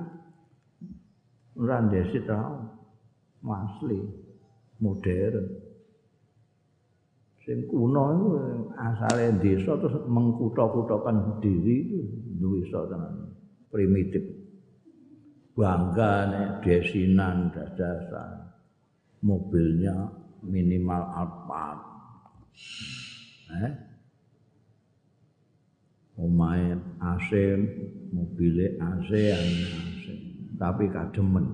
ora 1.57 1.81
desit 1.89 2.29
asli 2.29 3.99
modern 4.77 5.45
sing 7.41 7.65
kuno 7.65 8.03
itu 8.13 8.27
asale 8.77 9.39
desa 9.41 9.75
terus 9.81 10.03
mengkutok-kutokan 10.05 11.41
diri 11.41 11.75
itu 11.89 11.99
duwe 12.37 12.61
tenan 12.69 13.33
primitif 13.73 14.23
bangga 15.57 16.13
nek 16.29 16.49
desinan 16.61 17.49
dadasan 17.49 18.53
mobilnya 19.25 20.13
minimal 20.45 21.01
Alphard 21.17 21.81
eh 23.57 23.73
omae 26.21 26.77
AC 27.01 27.29
mobile 28.13 28.77
AC 28.77 29.09
AC 29.09 30.05
tapi 30.61 30.85
kademen 30.93 31.45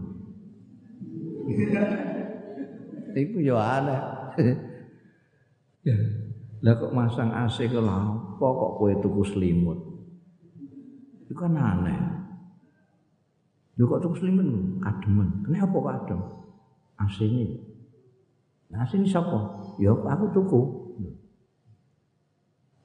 itu 3.24 3.38
yo 3.40 3.56
aneh 3.56 4.04
Ya. 5.84 6.00
Lah 6.64 6.80
kok 6.80 6.96
masang 6.96 7.28
AC 7.36 7.68
ke 7.68 7.76
apa 7.76 8.40
kok 8.40 8.72
kowe 8.80 8.92
tuku 9.04 9.24
selimut? 9.28 9.80
Itu 11.28 11.36
kan 11.36 11.60
aneh. 11.60 12.13
Lho 13.74 13.90
kok 13.90 14.02
tuku 14.06 14.16
selimut 14.22 14.48
kademen. 14.82 15.30
Kenapa 15.46 15.74
kok 15.74 15.96
adem? 15.98 16.22
AC 17.02 17.18
ini. 17.26 17.58
Nah, 18.70 18.86
AC 18.86 18.98
ini 18.98 19.10
siapa? 19.10 19.40
Ya 19.82 19.92
aku 19.94 20.26
tuku. 20.30 20.62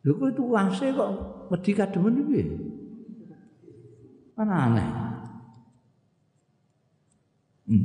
Lho 0.09 0.13
kok 0.17 0.29
itu 0.33 0.43
AC 0.57 0.79
kok 0.97 1.11
wedi 1.53 1.71
kademen 1.77 2.25
iki? 2.25 2.43
Kan 4.33 4.49
aneh. 4.49 4.89
Hmm. 7.69 7.85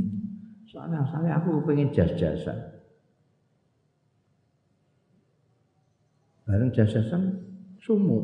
Soalnya 0.64 1.04
saya 1.06 1.44
aku 1.44 1.60
pengen 1.68 1.92
jas-jasan. 1.92 2.74
bareng 6.54 6.72
jasasan 6.76 7.40
sumu. 7.80 8.20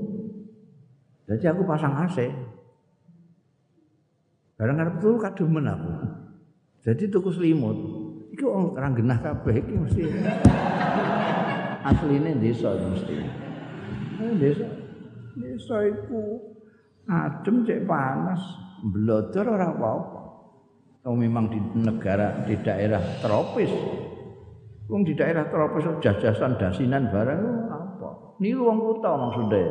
Jadi 1.26 1.46
aku 1.50 1.66
pasang 1.66 1.98
AC. 1.98 2.30
Bareng 4.60 4.76
arep 4.76 5.00
turu 5.00 5.16
kademen 5.16 5.72
aku. 5.72 5.92
Jadi 6.84 7.08
tuku 7.08 7.32
selimut. 7.32 7.80
Iku 8.36 8.76
orang 8.76 8.92
genah 8.92 9.16
kabeh 9.24 9.56
iki 9.56 9.72
mesti. 9.80 10.04
Asline 11.88 12.36
desa 12.44 12.76
mesti. 12.76 13.16
Desa. 14.36 14.68
Desa 15.40 15.78
iku 15.88 16.44
adem 17.08 17.64
cek 17.64 17.88
panas, 17.88 18.44
blodor 18.84 19.48
ora 19.48 19.72
apa-apa. 19.72 20.22
Kalau 21.08 21.16
memang 21.16 21.48
di 21.48 21.60
negara 21.80 22.44
di 22.44 22.60
daerah 22.60 23.00
tropis, 23.24 23.72
Wong 24.92 25.08
di 25.08 25.16
daerah 25.16 25.48
tropis 25.48 25.88
jajasan 26.04 26.60
dasinan 26.60 27.08
barang 27.08 27.42
niru 28.40 28.72
wong 28.72 28.80
kota 28.80 29.12
maksudnya 29.20 29.68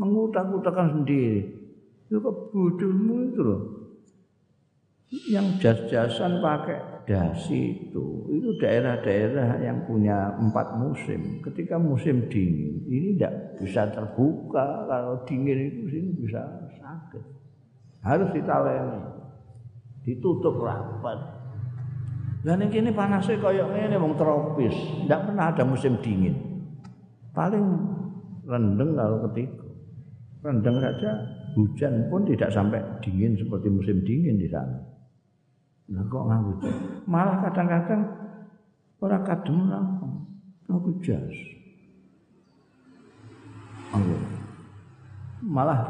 mengutak-utakan 0.00 1.00
sendiri 1.00 1.44
itu 2.08 2.18
kebodohmu 2.20 3.16
itu 3.32 3.40
loh 3.44 3.60
yang 5.10 5.54
jas-jasan 5.62 6.42
pakai 6.42 6.96
dasi 7.06 7.78
itu 7.88 8.26
itu 8.34 8.58
daerah-daerah 8.58 9.62
yang 9.62 9.86
punya 9.86 10.34
empat 10.42 10.74
musim. 10.76 11.38
Ketika 11.46 11.78
musim 11.78 12.26
dingin 12.26 12.82
ini 12.90 13.14
tidak 13.14 13.62
bisa 13.62 13.86
terbuka. 13.94 14.90
Kalau 14.90 15.22
dingin 15.22 15.70
itu 15.70 15.82
sini 15.86 16.10
bisa 16.18 16.42
sakit. 16.82 17.24
Harus 18.02 18.28
ditaleni. 18.34 19.02
Ditutup 20.02 20.58
rapat. 20.62 21.38
Dan 22.46 22.62
ini 22.70 22.94
panasnya 22.94 23.42
kayak 23.42 23.74
ini 23.74 23.98
wong 23.98 24.14
tropis. 24.14 24.74
Tidak 25.06 25.20
pernah 25.30 25.50
ada 25.50 25.66
musim 25.66 25.98
dingin. 25.98 26.34
Paling 27.34 27.64
rendeng 28.46 28.94
kalau 28.94 29.26
ketika. 29.30 29.66
Rendeng 30.46 30.78
saja 30.78 31.10
hujan 31.58 32.06
pun 32.06 32.22
tidak 32.22 32.54
sampai 32.54 32.78
dingin 33.02 33.34
seperti 33.34 33.66
musim 33.66 33.98
dingin 34.06 34.38
di 34.38 34.46
sana. 34.46 34.95
Nah 35.86 36.02
kok 36.10 36.22
nggak 36.26 36.40
hujan? 36.42 36.74
Malah 37.06 37.36
kadang-kadang 37.46 38.02
orang 38.98 39.22
kadem 39.22 39.58
langsung 39.70 40.12
aku 40.66 40.90
jas. 40.98 41.36
Allah. 43.94 44.22
Malah 45.46 45.80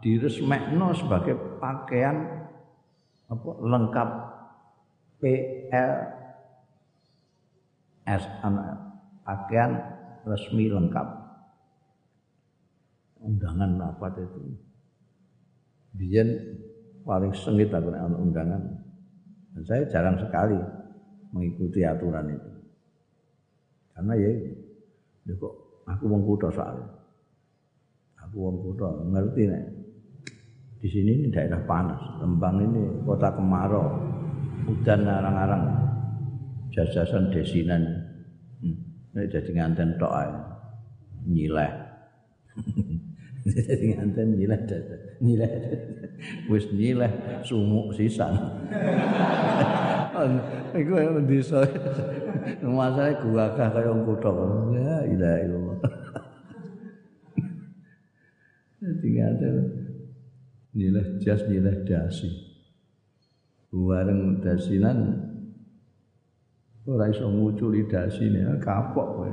diresmekno 0.00 0.96
sebagai 0.96 1.36
pakaian 1.60 2.48
apa 3.28 3.50
lengkap 3.60 4.08
PL 5.22 5.92
S 8.02 8.24
pakaian 9.22 9.70
resmi 10.26 10.66
lengkap 10.66 11.06
undangan 13.22 13.78
rapat 13.78 14.26
itu 14.26 14.58
biyen 15.94 16.28
paling 17.06 17.30
sengit 17.30 17.70
aku 17.70 17.94
undangan 17.94 18.81
dan 19.52 19.62
saya 19.68 19.82
jarang 19.88 20.16
sekali 20.16 20.56
mengikuti 21.32 21.84
aturan 21.84 22.32
itu. 22.32 22.50
Karena 23.92 24.12
ya, 24.16 24.30
ya 25.28 25.34
kok 25.36 25.54
aku 25.84 26.04
wong 26.08 26.22
kutho 26.24 26.48
soalnya. 26.48 26.88
Aku 28.24 28.36
wong 28.48 28.56
kutho 28.64 28.88
ngerti 29.12 29.42
nek. 29.48 29.64
Di 30.82 30.88
sini 30.90 31.22
ini 31.22 31.26
daerah 31.30 31.62
panas. 31.62 32.00
Lembang 32.18 32.58
ini 32.64 33.04
kota 33.04 33.30
kemarau. 33.30 33.86
Hujan 34.66 35.04
ngarang-ngarang 35.04 35.64
jajasan 36.72 37.30
desinan. 37.30 37.82
Hmm. 38.62 38.78
ini 39.14 39.28
jadi 39.30 39.50
nganten 39.52 40.00
tok 40.00 40.12
ae. 40.12 40.32
Nyileh 41.22 41.70
jadi 43.66 43.98
nganten 43.98 44.38
nyileh 44.38 44.60
nyileh 45.18 45.52
wis 46.46 46.70
nyileh 46.70 47.42
sumuk 47.42 47.90
sisan. 47.98 48.34
Iku 50.72 50.92
yang 50.94 51.26
desa 51.26 51.66
masalah 52.62 53.18
gua 53.24 53.50
kah 53.58 53.68
kaya 53.74 53.92
kutho 54.06 54.30
ya 54.76 55.04
ilaha 55.08 55.38
illallah. 55.42 55.78
Jadi 58.82 59.08
nganten. 59.18 59.56
Nyileh 60.72 61.06
jas 61.20 61.42
nyileh 61.50 61.84
dasi. 61.84 62.30
Bareng 63.72 64.40
dasinan 64.40 65.32
ora 66.82 67.06
iso 67.06 67.30
nguculi 67.30 67.86
dasine 67.86 68.58
kapok 68.58 69.08
kowe 69.14 69.30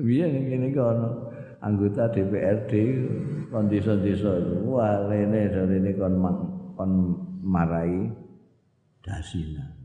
Biar 0.00 0.28
ngene 0.32 0.72
iki 0.72 0.80
ana 0.80 1.08
anggota 1.60 2.08
DPRD 2.08 2.72
kon 3.52 3.68
desa-desa 3.68 4.40
wah 4.64 5.04
rene 5.06 5.52
rene 5.52 5.90
kon 5.94 6.14
kon 6.74 6.92
marai 7.44 8.08
dasinan 9.04 9.82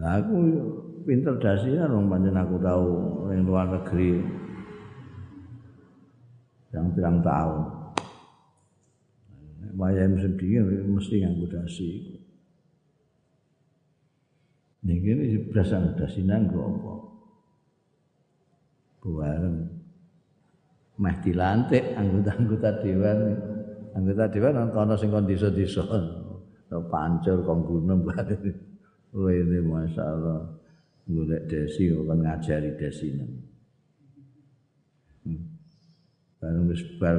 Nah, 0.00 0.16
aku 0.16 0.36
pinter 1.04 1.36
dasinan 1.36 1.92
wong 1.92 2.08
pancen 2.08 2.32
aku 2.32 2.56
tahu 2.56 2.88
ning 3.28 3.44
luar 3.44 3.68
negeri 3.68 4.16
yang 6.72 6.88
pirang 6.96 7.20
tahun. 7.20 7.68
Wayang 9.76 10.16
sedih 10.16 10.64
mesti 10.88 11.20
nganggo 11.20 11.46
dasi. 11.52 12.19
Niki 14.80 15.10
ini 15.12 15.26
berasal 15.44 15.92
dasinan 15.92 16.48
kok 16.48 16.64
apa? 16.64 16.94
Bareng 19.00 19.56
meh 21.00 21.16
dilantik 21.24 21.84
anggota-anggota 21.96 22.70
dewan. 22.84 23.18
Anggota 23.96 24.24
dewan 24.28 24.72
kono 24.72 24.94
sing 24.96 25.12
kon 25.12 25.28
desa-desa. 25.28 25.84
Pancur 26.70 27.44
kong 27.44 27.60
gunung 27.66 28.00
bareng. 28.06 28.40
Oh 29.10 29.26
ini 29.26 29.58
Masya 29.58 30.06
Allah. 30.06 30.46
Ngulek 31.10 31.50
desi, 31.50 31.90
kan 31.90 32.22
ngajari 32.22 32.78
desinan. 32.78 33.26
Hmm. 35.26 35.50
bareng 36.40 36.72
wis 36.72 36.80
bar 36.96 37.16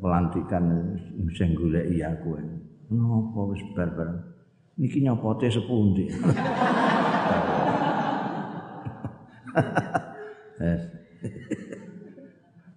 pelantikan 0.00 0.96
sing 1.36 1.52
golek 1.52 1.92
iya 1.92 2.16
kowe 2.24 2.40
ngopo 2.88 3.52
wis 3.52 3.60
bar 3.76 3.92
bareng 3.92 4.20
niki 4.78 5.04
nyopote 5.04 5.50
sepundi 5.50 6.08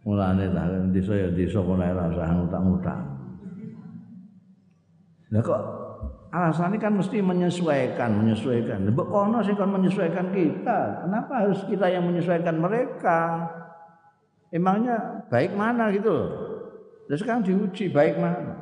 mulane 0.06 0.46
ta 0.54 0.64
desa 0.92 1.14
ya 1.18 1.30
desa 1.34 1.60
ora 1.62 2.10
usah 2.12 2.30
ngutang-ngutang 2.36 3.02
lah 5.34 5.42
kok 5.42 5.62
alasannya 6.36 6.78
kan 6.78 6.94
mesti 7.00 7.24
menyesuaikan 7.24 8.12
menyesuaikan 8.12 8.92
mbok 8.92 9.08
kono 9.08 9.40
sing 9.42 9.56
kon 9.56 9.72
menyesuaikan 9.72 10.30
kita 10.36 11.08
kenapa 11.08 11.48
harus 11.48 11.64
kita 11.66 11.88
yang 11.90 12.06
menyesuaikan 12.06 12.60
mereka 12.60 13.50
Emangnya 14.56 15.28
baik 15.28 15.52
mana 15.52 15.92
gitu 15.92 16.08
loh. 16.08 16.30
Sekarang 17.12 17.44
diuji 17.44 17.92
baik 17.92 18.16
mana. 18.16 18.56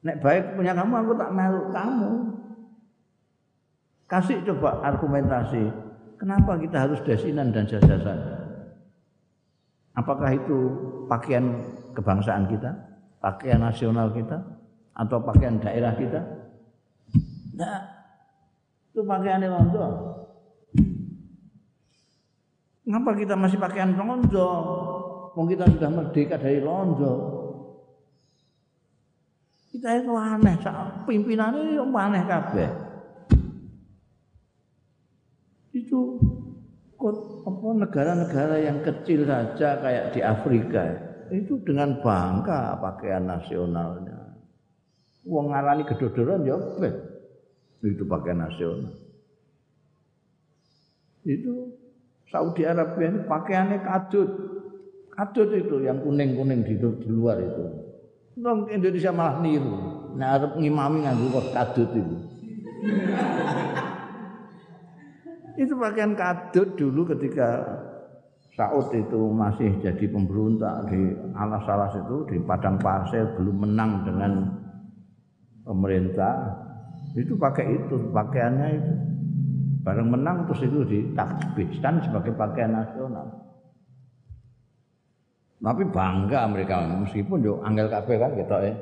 Nek 0.00 0.16
baik 0.24 0.56
punya 0.56 0.72
kamu 0.72 0.94
aku 0.96 1.12
tak 1.18 1.28
meluk 1.36 1.68
kamu. 1.76 2.12
Kasih 4.10 4.42
coba 4.42 4.82
argumentasi. 4.82 5.70
Kenapa 6.18 6.58
kita 6.58 6.82
harus 6.82 6.98
desinan 7.06 7.54
dan 7.54 7.62
jajasan? 7.70 8.18
Apakah 9.94 10.34
itu 10.34 10.58
pakaian 11.06 11.62
kebangsaan 11.94 12.50
kita? 12.50 12.74
Pakaian 13.22 13.62
nasional 13.62 14.10
kita? 14.10 14.42
Atau 14.98 15.22
pakaian 15.22 15.62
daerah 15.62 15.94
kita? 15.94 16.18
Nah, 17.54 17.80
itu 18.90 19.06
pakaian 19.06 19.46
londo. 19.46 19.86
Kenapa 22.82 23.10
kita 23.14 23.38
masih 23.38 23.62
pakaian 23.62 23.94
londo? 23.94 24.50
Wong 25.38 25.46
kita 25.46 25.70
sudah 25.70 25.86
merdeka 25.86 26.34
dari 26.34 26.58
londo. 26.58 27.38
Kita 29.70 30.02
itu 30.02 30.10
aneh, 30.18 30.58
pimpinan 31.06 31.54
ini 31.54 31.78
aneh 31.78 32.26
kabeh. 32.26 32.89
Itu 35.70 36.18
negara-negara 37.80 38.60
yang 38.60 38.84
kecil 38.84 39.24
saja 39.24 39.80
kayak 39.80 40.12
di 40.12 40.20
Afrika 40.20 40.84
itu 41.30 41.56
dengan 41.62 42.02
bangga 42.02 42.76
pakaian 42.82 43.24
nasionalnya. 43.24 44.36
Wong 45.24 45.54
ngarani 45.54 45.86
gedodoran 45.86 46.44
ya 46.44 46.58
itu 47.80 48.04
pakaian 48.04 48.44
nasional. 48.44 48.92
Itu 51.24 51.76
Saudi 52.28 52.68
Arabia 52.68 53.08
ini 53.08 53.20
pakaiannya 53.24 53.78
kadut. 53.84 54.30
Kadut 55.10 55.48
itu 55.52 55.76
yang 55.84 56.00
kuning-kuning 56.00 56.64
di, 56.64 56.76
di 56.76 57.08
luar 57.08 57.40
itu. 57.40 57.64
Nong 58.40 58.72
Indonesia 58.72 59.12
malah 59.12 59.42
niru. 59.44 59.76
Nah, 60.16 60.38
Arab 60.38 60.56
ngimami 60.56 61.04
nganggo 61.04 61.40
kadut 61.52 61.90
itu. 61.92 62.16
Itu 65.56 65.74
pakaian 65.74 66.12
kadut 66.14 66.76
dulu 66.78 67.08
ketika 67.14 67.64
Saud 68.54 68.92
itu 68.92 69.20
masih 69.32 69.72
jadi 69.80 70.04
pemberontak 70.10 70.90
di 70.90 71.00
alas-alas 71.32 71.96
itu 71.96 72.16
di 72.28 72.36
padang 72.44 72.76
pasir 72.76 73.24
belum 73.38 73.66
menang 73.66 74.04
dengan 74.04 74.32
pemerintah 75.64 76.34
itu 77.16 77.34
pakai 77.38 77.66
itu 77.78 78.10
pakaiannya 78.12 78.68
itu 78.76 78.92
bareng 79.80 80.08
menang 80.12 80.44
terus 80.50 80.66
itu 80.66 80.84
ditakbiskan 80.84 82.04
sebagai 82.04 82.36
pakaian 82.36 82.74
nasional 82.74 83.40
tapi 85.60 85.84
bangga 85.92 86.48
mereka 86.48 86.88
meskipun 87.04 87.44
yo 87.44 87.60
angel 87.60 87.92
kabeh 87.92 88.16
kan 88.16 88.32
ketok 88.32 88.60
ya. 88.64 88.74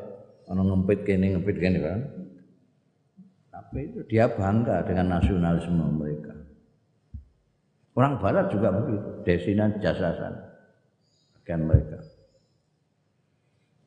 Ono 0.54 0.62
ngempit 0.62 1.02
kene 1.02 1.34
ngempit 1.34 1.58
kene 1.58 1.78
kan. 1.82 2.00
Tapi 3.50 3.90
itu 3.90 4.00
dia 4.06 4.30
bangga 4.30 4.86
dengan 4.86 5.18
nasionalisme 5.18 5.74
mereka. 5.98 6.37
Orang 7.98 8.22
barat 8.22 8.46
juga 8.46 8.70
begitu, 8.70 9.10
desinan 9.26 9.74
jasasan 9.82 10.30
bagian 11.34 11.66
mereka. 11.66 11.98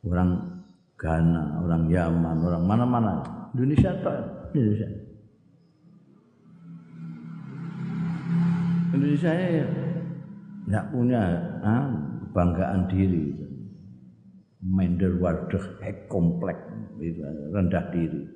Orang 0.03 0.59
Ghana, 0.99 1.63
orang 1.63 1.87
Yaman, 1.87 2.37
orang 2.43 2.63
mana-mana. 2.67 3.23
Indonesia 3.55 3.95
tak 4.03 4.51
Indonesia. 4.51 4.87
Indonesia 8.91 9.31
ya 9.31 9.67
nggak 10.67 10.85
punya 10.91 11.21
ah, 11.63 11.87
kebanggaan 12.27 12.91
diri. 12.91 13.31
Minder 14.59 15.15
wadah 15.23 15.79
hek 15.87 16.11
komplek. 16.11 16.59
Rendah 17.55 17.87
diri. 17.95 18.27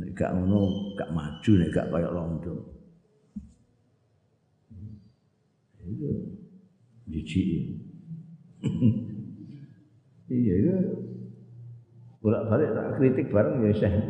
Nek 0.00 0.16
gak 0.16 0.32
ngono 0.32 0.96
maju 1.12 1.52
nek 1.60 1.70
gak 1.76 1.88
kaya 1.92 2.08
londo 2.08 2.77
itu 5.88 6.08
jijik 7.08 7.62
iya 10.28 10.54
itu 10.60 10.72
bolak 12.20 12.44
balik 12.50 12.70
tak 12.74 12.86
kritik 12.98 13.26
bareng 13.30 13.62
ya 13.64 13.72
saya 13.78 14.02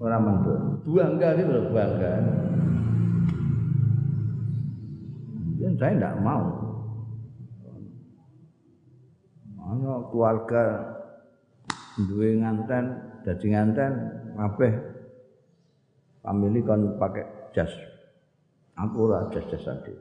orang 0.00 0.22
mantul 0.22 0.76
bangga 0.86 1.28
itu 1.34 1.72
bangga. 1.72 2.12
Dan 5.56 5.72
saya 5.80 5.92
tidak 5.98 6.14
mau. 6.22 6.44
Ana 9.66 9.94
keluarga 10.14 10.62
duwe 12.06 12.38
nganten 12.38 12.84
dadi 13.26 13.46
nganten 13.50 13.92
kabeh 14.38 14.72
family 16.22 16.62
kon 16.62 16.94
pakai 17.00 17.26
jas. 17.50 17.72
Aku 18.78 19.08
ora 19.10 19.26
jas-jas 19.32 19.64
ade 19.66 19.96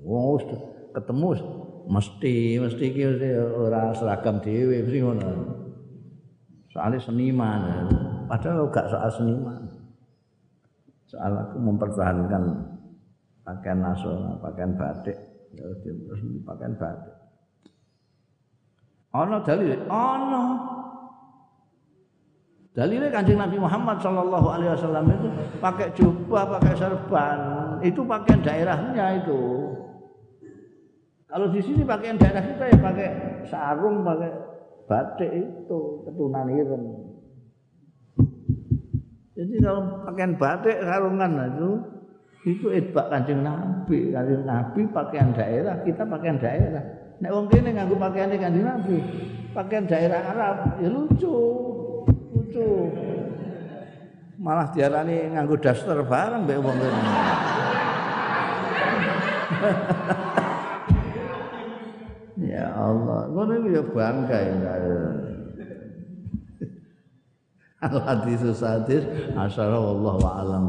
wong 0.00 0.40
ketemu 0.90 1.28
mesti 1.90 2.34
mesti 2.60 2.84
iki 2.86 3.02
ora 3.56 3.94
seragam 3.94 4.38
dhewe 4.40 4.84
mesti 4.84 4.98
ngono. 5.00 5.30
Soalnya 6.70 7.02
seniman. 7.02 7.62
Padahal 8.30 8.70
gak 8.70 8.86
soal 8.86 9.10
seniman. 9.10 9.62
Soal 11.10 11.34
aku 11.34 11.58
mempertahankan 11.58 12.42
pakaian 13.42 13.82
nasional 13.82 14.38
pakaian 14.38 14.72
batik. 14.78 15.18
Terus 15.58 16.22
pakaian 16.46 16.74
batik. 16.78 17.14
Ana 19.10 19.42
dalil 19.42 19.74
ana 19.90 20.44
Dalilnya 22.70 23.10
kanjeng 23.10 23.34
Nabi 23.34 23.58
Muhammad 23.58 23.98
Shallallahu 23.98 24.46
Alaihi 24.46 24.70
Wasallam 24.78 25.10
itu 25.10 25.26
pakai 25.58 25.90
jubah, 25.90 26.46
pakai 26.54 26.74
serban, 26.78 27.38
itu 27.82 28.00
pakaian 28.06 28.40
daerahnya 28.46 29.18
itu. 29.18 29.42
Kalau 31.30 31.46
di 31.54 31.62
sini 31.62 31.86
pakaian 31.86 32.18
daerah 32.18 32.42
kita 32.42 32.64
ya 32.74 32.78
pakai 32.82 33.08
sarung, 33.46 34.02
pakai 34.02 34.34
batik 34.90 35.30
itu 35.30 36.02
ketunan 36.02 36.50
ireng. 36.50 36.84
Jadi 39.38 39.54
kalau 39.62 40.02
pakaian 40.10 40.34
batik 40.34 40.82
sarungan 40.82 41.32
itu 41.54 41.70
itu 42.50 42.66
itbak 42.74 43.14
kanjeng 43.14 43.46
Nabi, 43.46 44.10
kanjeng 44.10 44.42
Nabi 44.42 44.80
pakaian 44.90 45.30
daerah, 45.30 45.78
kita 45.86 46.02
pakaian 46.02 46.34
daerah. 46.42 46.82
Nek 47.22 47.30
wong 47.30 47.46
kene 47.46 47.78
nganggo 47.78 47.94
pakaian 47.94 48.34
kanjeng 48.34 48.66
Nabi, 48.66 48.98
pakaian 49.54 49.86
daerah 49.86 50.34
Arab, 50.34 50.82
ya 50.82 50.90
lucu 50.90 51.36
lucu. 52.34 52.90
Malah 54.34 54.74
diarani 54.74 55.30
nganggo 55.30 55.62
daster 55.62 56.02
bareng 56.02 56.42
mbek 56.42 56.58
wong 56.58 56.74
kene. 56.74 57.02
ya 62.60 62.68
Allah, 62.76 63.20
ngono 63.32 63.52
iki 63.56 63.70
ya 63.72 63.82
bangga 63.88 64.38
ya. 64.44 64.56
Al 67.88 67.96
hadis 68.04 68.44
hadis 68.60 69.02
asyara 69.32 69.80
wallahu 69.80 70.20
a'lam 70.20 70.64